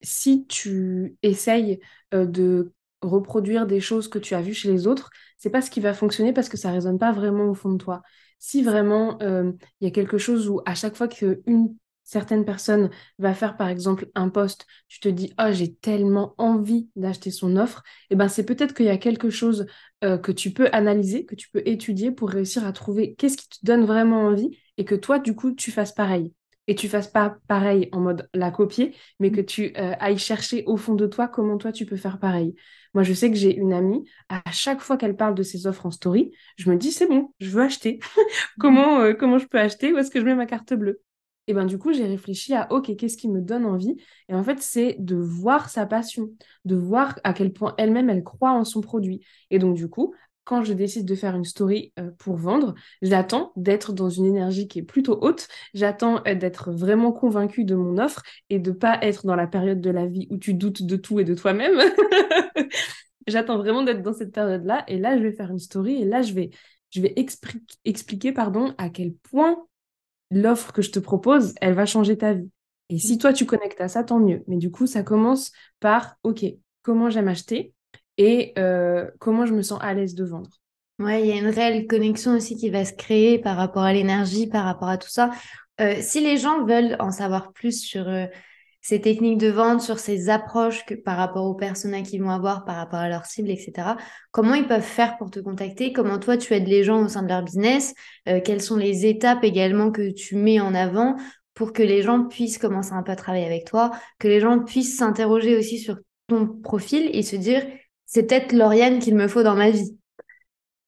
si 0.01 0.45
tu 0.47 1.17
essayes 1.23 1.79
euh, 2.13 2.25
de 2.25 2.71
reproduire 3.01 3.67
des 3.67 3.79
choses 3.79 4.07
que 4.07 4.19
tu 4.19 4.35
as 4.35 4.41
vues 4.41 4.53
chez 4.53 4.71
les 4.71 4.87
autres, 4.87 5.09
c'est 5.37 5.49
pas 5.49 5.61
ce 5.61 5.71
qui 5.71 5.79
va 5.79 5.93
fonctionner 5.93 6.33
parce 6.33 6.49
que 6.49 6.57
ça 6.57 6.71
résonne 6.71 6.99
pas 6.99 7.11
vraiment 7.11 7.45
au 7.49 7.53
fond 7.53 7.71
de 7.71 7.77
toi 7.77 8.01
si 8.41 8.63
vraiment 8.63 9.21
euh, 9.21 9.53
il 9.79 9.85
y 9.85 9.87
a 9.87 9.91
quelque 9.91 10.17
chose 10.17 10.49
où 10.49 10.61
à 10.65 10.75
chaque 10.75 10.95
fois 10.95 11.07
qu'une 11.07 11.77
certaine 12.03 12.43
personne 12.43 12.89
va 13.19 13.33
faire 13.35 13.55
par 13.55 13.69
exemple 13.69 14.09
un 14.15 14.29
post, 14.29 14.65
tu 14.89 14.99
te 14.99 15.07
dis 15.07 15.31
oh 15.39 15.51
j'ai 15.51 15.73
tellement 15.75 16.33
envie 16.39 16.89
d'acheter 16.95 17.29
son 17.29 17.55
offre, 17.55 17.83
et 18.09 18.13
eh 18.13 18.15
ben 18.15 18.27
c'est 18.27 18.45
peut-être 18.45 18.73
qu'il 18.73 18.87
y 18.87 18.89
a 18.89 18.97
quelque 18.97 19.29
chose 19.29 19.67
euh, 20.03 20.17
que 20.17 20.31
tu 20.31 20.51
peux 20.51 20.69
analyser, 20.73 21.25
que 21.25 21.35
tu 21.35 21.49
peux 21.51 21.61
étudier 21.65 22.11
pour 22.11 22.29
réussir 22.31 22.65
à 22.65 22.73
trouver 22.73 23.13
qu'est-ce 23.13 23.37
qui 23.37 23.47
te 23.47 23.59
donne 23.63 23.85
vraiment 23.85 24.23
envie 24.23 24.57
et 24.77 24.85
que 24.85 24.95
toi 24.95 25.19
du 25.19 25.35
coup 25.35 25.53
tu 25.53 25.71
fasses 25.71 25.93
pareil. 25.93 26.33
Et 26.67 26.75
tu 26.75 26.87
fasses 26.87 27.07
pas 27.07 27.37
pareil 27.47 27.89
en 27.91 27.99
mode 27.99 28.29
la 28.33 28.49
copier, 28.51 28.95
mais 29.19 29.31
que 29.31 29.41
tu 29.41 29.73
euh, 29.77 29.93
ailles 29.99 30.17
chercher 30.17 30.63
au 30.67 30.77
fond 30.77 30.95
de 30.95 31.05
toi 31.05 31.27
comment 31.27 31.57
toi 31.57 31.71
tu 31.71 31.85
peux 31.85 31.97
faire 31.97 32.19
pareil. 32.19 32.55
Moi, 32.93 33.03
je 33.03 33.13
sais 33.13 33.29
que 33.29 33.37
j'ai 33.37 33.55
une 33.55 33.73
amie, 33.73 34.03
à 34.29 34.41
chaque 34.51 34.81
fois 34.81 34.97
qu'elle 34.97 35.15
parle 35.15 35.35
de 35.35 35.43
ses 35.43 35.67
offres 35.67 35.85
en 35.85 35.91
story, 35.91 36.31
je 36.57 36.69
me 36.69 36.75
dis, 36.77 36.91
c'est 36.91 37.07
bon, 37.07 37.33
je 37.39 37.49
veux 37.49 37.61
acheter. 37.63 37.99
comment, 38.59 38.99
euh, 38.99 39.13
comment 39.13 39.37
je 39.37 39.47
peux 39.47 39.59
acheter? 39.59 39.93
Où 39.93 39.97
est-ce 39.97 40.11
que 40.11 40.19
je 40.19 40.25
mets 40.25 40.35
ma 40.35 40.45
carte 40.45 40.73
bleue? 40.73 41.01
Et 41.47 41.53
ben 41.53 41.65
du 41.65 41.77
coup, 41.77 41.91
j'ai 41.91 42.05
réfléchi 42.05 42.53
à 42.53 42.71
OK, 42.71 42.95
qu'est-ce 42.95 43.17
qui 43.17 43.27
me 43.27 43.41
donne 43.41 43.65
envie? 43.65 43.95
Et 44.29 44.35
en 44.35 44.43
fait, 44.43 44.61
c'est 44.61 44.95
de 44.99 45.15
voir 45.15 45.69
sa 45.69 45.85
passion, 45.85 46.29
de 46.65 46.75
voir 46.75 47.19
à 47.23 47.33
quel 47.33 47.51
point 47.51 47.73
elle-même 47.77 48.09
elle 48.09 48.23
croit 48.23 48.51
en 48.51 48.63
son 48.63 48.79
produit. 48.81 49.25
Et 49.49 49.59
donc 49.59 49.75
du 49.75 49.89
coup, 49.89 50.13
je 50.63 50.73
décide 50.73 51.05
de 51.05 51.15
faire 51.15 51.35
une 51.35 51.45
story 51.45 51.93
euh, 51.99 52.11
pour 52.17 52.35
vendre, 52.35 52.75
j'attends 53.01 53.51
d'être 53.55 53.93
dans 53.93 54.09
une 54.09 54.25
énergie 54.25 54.67
qui 54.67 54.79
est 54.79 54.83
plutôt 54.83 55.17
haute, 55.21 55.47
j'attends 55.73 56.21
euh, 56.27 56.35
d'être 56.35 56.71
vraiment 56.71 57.11
convaincue 57.11 57.63
de 57.63 57.75
mon 57.75 57.97
offre 57.97 58.23
et 58.49 58.59
de 58.59 58.71
pas 58.71 58.99
être 59.01 59.25
dans 59.25 59.35
la 59.35 59.47
période 59.47 59.81
de 59.81 59.89
la 59.89 60.05
vie 60.05 60.27
où 60.29 60.37
tu 60.37 60.53
doutes 60.53 60.83
de 60.83 60.95
tout 60.95 61.19
et 61.19 61.23
de 61.23 61.33
toi-même. 61.33 61.79
j'attends 63.27 63.57
vraiment 63.57 63.83
d'être 63.83 64.01
dans 64.01 64.13
cette 64.13 64.33
période-là 64.33 64.83
et 64.87 64.97
là 64.97 65.17
je 65.17 65.23
vais 65.23 65.31
faire 65.31 65.51
une 65.51 65.59
story 65.59 66.01
et 66.01 66.05
là 66.05 66.21
je 66.21 66.33
vais 66.33 66.49
je 66.89 67.01
vais 67.01 67.15
expliquer 67.85 68.33
pardon 68.33 68.73
à 68.77 68.89
quel 68.89 69.13
point 69.13 69.55
l'offre 70.31 70.71
que 70.73 70.81
je 70.81 70.91
te 70.91 70.99
propose, 70.99 71.53
elle 71.61 71.73
va 71.73 71.85
changer 71.85 72.17
ta 72.17 72.33
vie. 72.33 72.49
Et 72.89 72.97
si 72.97 73.17
toi 73.17 73.33
tu 73.33 73.45
connectes 73.45 73.79
à 73.81 73.87
ça, 73.87 74.03
tant 74.03 74.19
mieux. 74.19 74.43
Mais 74.47 74.57
du 74.57 74.71
coup, 74.71 74.87
ça 74.87 75.03
commence 75.03 75.51
par 75.79 76.17
OK, 76.23 76.43
comment 76.81 77.09
j'aime 77.09 77.27
acheter? 77.27 77.73
Et 78.17 78.53
euh, 78.57 79.09
comment 79.19 79.45
je 79.45 79.53
me 79.53 79.61
sens 79.61 79.79
à 79.81 79.93
l'aise 79.93 80.15
de 80.15 80.25
vendre. 80.25 80.49
Ouais, 80.99 81.21
il 81.21 81.27
y 81.27 81.31
a 81.31 81.35
une 81.35 81.49
réelle 81.49 81.87
connexion 81.87 82.35
aussi 82.35 82.55
qui 82.55 82.69
va 82.69 82.85
se 82.85 82.93
créer 82.93 83.39
par 83.39 83.57
rapport 83.57 83.83
à 83.83 83.93
l'énergie, 83.93 84.47
par 84.47 84.65
rapport 84.65 84.89
à 84.89 84.97
tout 84.97 85.09
ça. 85.09 85.31
Euh, 85.79 85.95
si 85.99 86.21
les 86.21 86.37
gens 86.37 86.63
veulent 86.65 86.95
en 86.99 87.09
savoir 87.09 87.53
plus 87.53 87.81
sur 87.81 88.07
euh, 88.07 88.27
ces 88.81 89.01
techniques 89.01 89.39
de 89.39 89.49
vente, 89.49 89.81
sur 89.81 89.97
ces 89.97 90.29
approches 90.29 90.85
par 91.03 91.17
rapport 91.17 91.45
aux 91.45 91.55
personnes 91.55 92.03
qu'ils 92.03 92.21
vont 92.21 92.29
avoir, 92.29 92.65
par 92.65 92.75
rapport 92.75 92.99
à 92.99 93.09
leur 93.09 93.25
cible, 93.25 93.49
etc., 93.49 93.95
comment 94.31 94.53
ils 94.53 94.67
peuvent 94.67 94.81
faire 94.81 95.17
pour 95.17 95.31
te 95.31 95.39
contacter? 95.39 95.91
Comment 95.91 96.19
toi, 96.19 96.37
tu 96.37 96.53
aides 96.53 96.67
les 96.67 96.83
gens 96.83 97.03
au 97.03 97.07
sein 97.07 97.23
de 97.23 97.29
leur 97.29 97.43
business? 97.43 97.93
Quelles 98.25 98.61
sont 98.61 98.77
les 98.77 99.05
étapes 99.05 99.43
également 99.43 99.91
que 99.91 100.11
tu 100.11 100.35
mets 100.35 100.59
en 100.59 100.73
avant 100.73 101.15
pour 101.53 101.73
que 101.73 101.83
les 101.83 102.01
gens 102.01 102.25
puissent 102.25 102.57
commencer 102.57 102.93
un 102.93 103.03
peu 103.03 103.11
à 103.11 103.15
travailler 103.15 103.45
avec 103.45 103.65
toi, 103.65 103.91
que 104.19 104.27
les 104.27 104.39
gens 104.39 104.59
puissent 104.59 104.97
s'interroger 104.97 105.57
aussi 105.57 105.77
sur 105.77 105.97
ton 106.27 106.47
profil 106.47 107.09
et 107.13 107.23
se 107.23 107.35
dire 107.35 107.63
c'est 108.11 108.23
peut-être 108.27 108.51
Lauriane 108.51 108.99
qu'il 108.99 109.15
me 109.15 109.29
faut 109.29 109.41
dans 109.41 109.55
ma 109.55 109.69
vie 109.69 109.97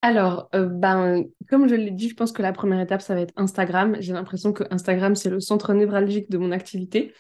alors, 0.04 0.50
euh, 0.54 0.68
ben, 0.68 1.24
comme 1.50 1.70
je 1.70 1.76
l'ai 1.76 1.90
dit, 1.90 2.10
je 2.10 2.16
pense 2.16 2.34
que 2.34 2.42
la 2.42 2.52
première 2.52 2.82
étape, 2.82 3.02
ça 3.02 3.16
va 3.16 3.22
être 3.22 3.32
Instagram. 3.38 3.96
J'ai 4.02 4.12
l'impression 4.12 4.52
que 4.52 4.66
Instagram, 4.70 5.16
c'est 5.16 5.30
le 5.30 5.40
centre 5.40 5.74
névralgique 5.74 6.30
de 6.30 6.38
mon 6.38 6.52
activité. 6.52 7.14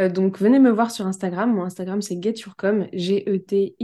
Euh, 0.00 0.08
donc, 0.08 0.38
venez 0.38 0.58
me 0.58 0.70
voir 0.70 0.90
sur 0.90 1.06
Instagram. 1.06 1.54
Mon 1.54 1.64
Instagram, 1.64 2.00
c'est 2.00 2.18
getyourcom, 2.18 2.86
G-E-T-Y-O-U-R-C-O-M. 2.94 3.76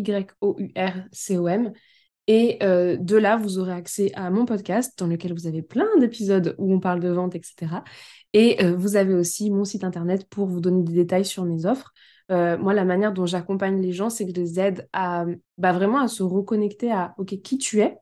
Et 2.28 2.56
euh, 2.62 2.96
de 2.96 3.16
là, 3.18 3.36
vous 3.36 3.58
aurez 3.58 3.74
accès 3.74 4.10
à 4.14 4.30
mon 4.30 4.46
podcast 4.46 4.98
dans 4.98 5.06
lequel 5.06 5.34
vous 5.34 5.46
avez 5.46 5.60
plein 5.60 5.94
d'épisodes 6.00 6.54
où 6.56 6.72
on 6.72 6.80
parle 6.80 7.00
de 7.00 7.10
vente, 7.10 7.34
etc. 7.34 7.84
Et 8.32 8.64
vous 8.64 8.96
avez 8.96 9.12
aussi 9.12 9.50
mon 9.50 9.64
site 9.64 9.84
internet 9.84 10.26
pour 10.30 10.46
vous 10.46 10.60
donner 10.60 10.82
des 10.82 10.94
détails 10.94 11.26
sur 11.26 11.44
mes 11.44 11.66
offres. 11.66 11.92
Euh, 12.30 12.58
moi, 12.58 12.74
la 12.74 12.84
manière 12.84 13.12
dont 13.12 13.26
j'accompagne 13.26 13.80
les 13.80 13.92
gens, 13.92 14.10
c'est 14.10 14.24
que 14.26 14.32
je 14.34 14.40
les 14.40 14.60
aide 14.60 14.88
à 14.92 15.24
bah, 15.58 15.72
vraiment 15.72 16.00
à 16.00 16.08
se 16.08 16.22
reconnecter 16.22 16.90
à 16.92 17.14
OK, 17.18 17.28
qui 17.42 17.58
tu 17.58 17.80
es, 17.80 17.96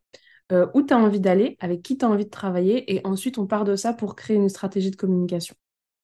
euh, 0.53 0.67
où 0.75 0.83
tu 0.83 0.95
as 0.95 0.99
envie 0.99 1.21
d'aller, 1.21 1.57
avec 1.61 1.83
qui 1.83 1.99
tu 1.99 2.05
as 2.05 2.09
envie 2.11 2.25
de 2.27 2.31
travailler, 2.31 2.95
et 2.95 3.01
ensuite 3.07 3.39
on 3.39 3.47
part 3.47 3.65
de 3.65 3.77
ça 3.77 3.93
pour 3.95 4.17
créer 4.17 4.37
une 4.37 4.49
stratégie 4.49 4.91
de 4.91 4.97
communication. 4.97 5.55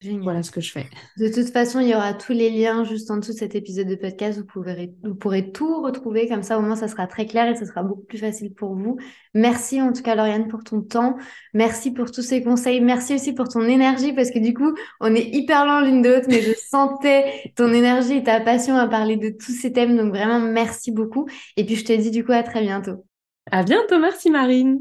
Voilà 0.02 0.42
ce 0.42 0.50
que 0.50 0.62
je 0.62 0.72
fais. 0.72 0.86
De 1.18 1.28
toute 1.28 1.52
façon, 1.52 1.78
il 1.78 1.88
y 1.88 1.94
aura 1.94 2.14
tous 2.14 2.32
les 2.32 2.48
liens 2.48 2.84
juste 2.84 3.10
en 3.10 3.18
dessous 3.18 3.32
de 3.32 3.36
cet 3.36 3.54
épisode 3.54 3.86
de 3.86 3.96
podcast. 3.96 4.38
Vous 4.38 4.46
pourrez, 4.46 4.94
vous 5.04 5.14
pourrez 5.14 5.52
tout 5.52 5.82
retrouver 5.82 6.26
comme 6.26 6.42
ça. 6.42 6.58
Au 6.58 6.62
moins, 6.62 6.74
ça 6.74 6.88
sera 6.88 7.06
très 7.06 7.26
clair 7.26 7.48
et 7.48 7.54
ça 7.54 7.66
sera 7.66 7.82
beaucoup 7.82 8.04
plus 8.04 8.16
facile 8.16 8.54
pour 8.54 8.74
vous. 8.74 8.96
Merci 9.34 9.82
en 9.82 9.92
tout 9.92 10.02
cas, 10.02 10.14
Lauriane, 10.14 10.48
pour 10.48 10.64
ton 10.64 10.80
temps. 10.80 11.16
Merci 11.52 11.90
pour 11.90 12.10
tous 12.10 12.22
ces 12.22 12.42
conseils. 12.42 12.80
Merci 12.80 13.14
aussi 13.14 13.34
pour 13.34 13.48
ton 13.48 13.60
énergie 13.62 14.14
parce 14.14 14.30
que 14.30 14.38
du 14.38 14.54
coup, 14.54 14.72
on 15.00 15.14
est 15.14 15.34
hyper 15.34 15.66
loin 15.66 15.84
l'une 15.84 16.00
de 16.00 16.08
l'autre, 16.08 16.28
mais 16.30 16.40
je 16.40 16.52
sentais 16.70 17.52
ton 17.54 17.70
énergie 17.70 18.14
et 18.14 18.22
ta 18.22 18.40
passion 18.40 18.76
à 18.76 18.88
parler 18.88 19.18
de 19.18 19.28
tous 19.28 19.52
ces 19.52 19.70
thèmes. 19.70 19.98
Donc 19.98 20.14
vraiment, 20.14 20.40
merci 20.40 20.92
beaucoup. 20.92 21.28
Et 21.58 21.64
puis, 21.66 21.76
je 21.76 21.84
te 21.84 21.92
dis 21.92 22.10
du 22.10 22.24
coup 22.24 22.32
à 22.32 22.42
très 22.42 22.62
bientôt. 22.62 23.04
À 23.50 23.64
bientôt. 23.64 23.98
Merci, 23.98 24.30
Marine. 24.30 24.80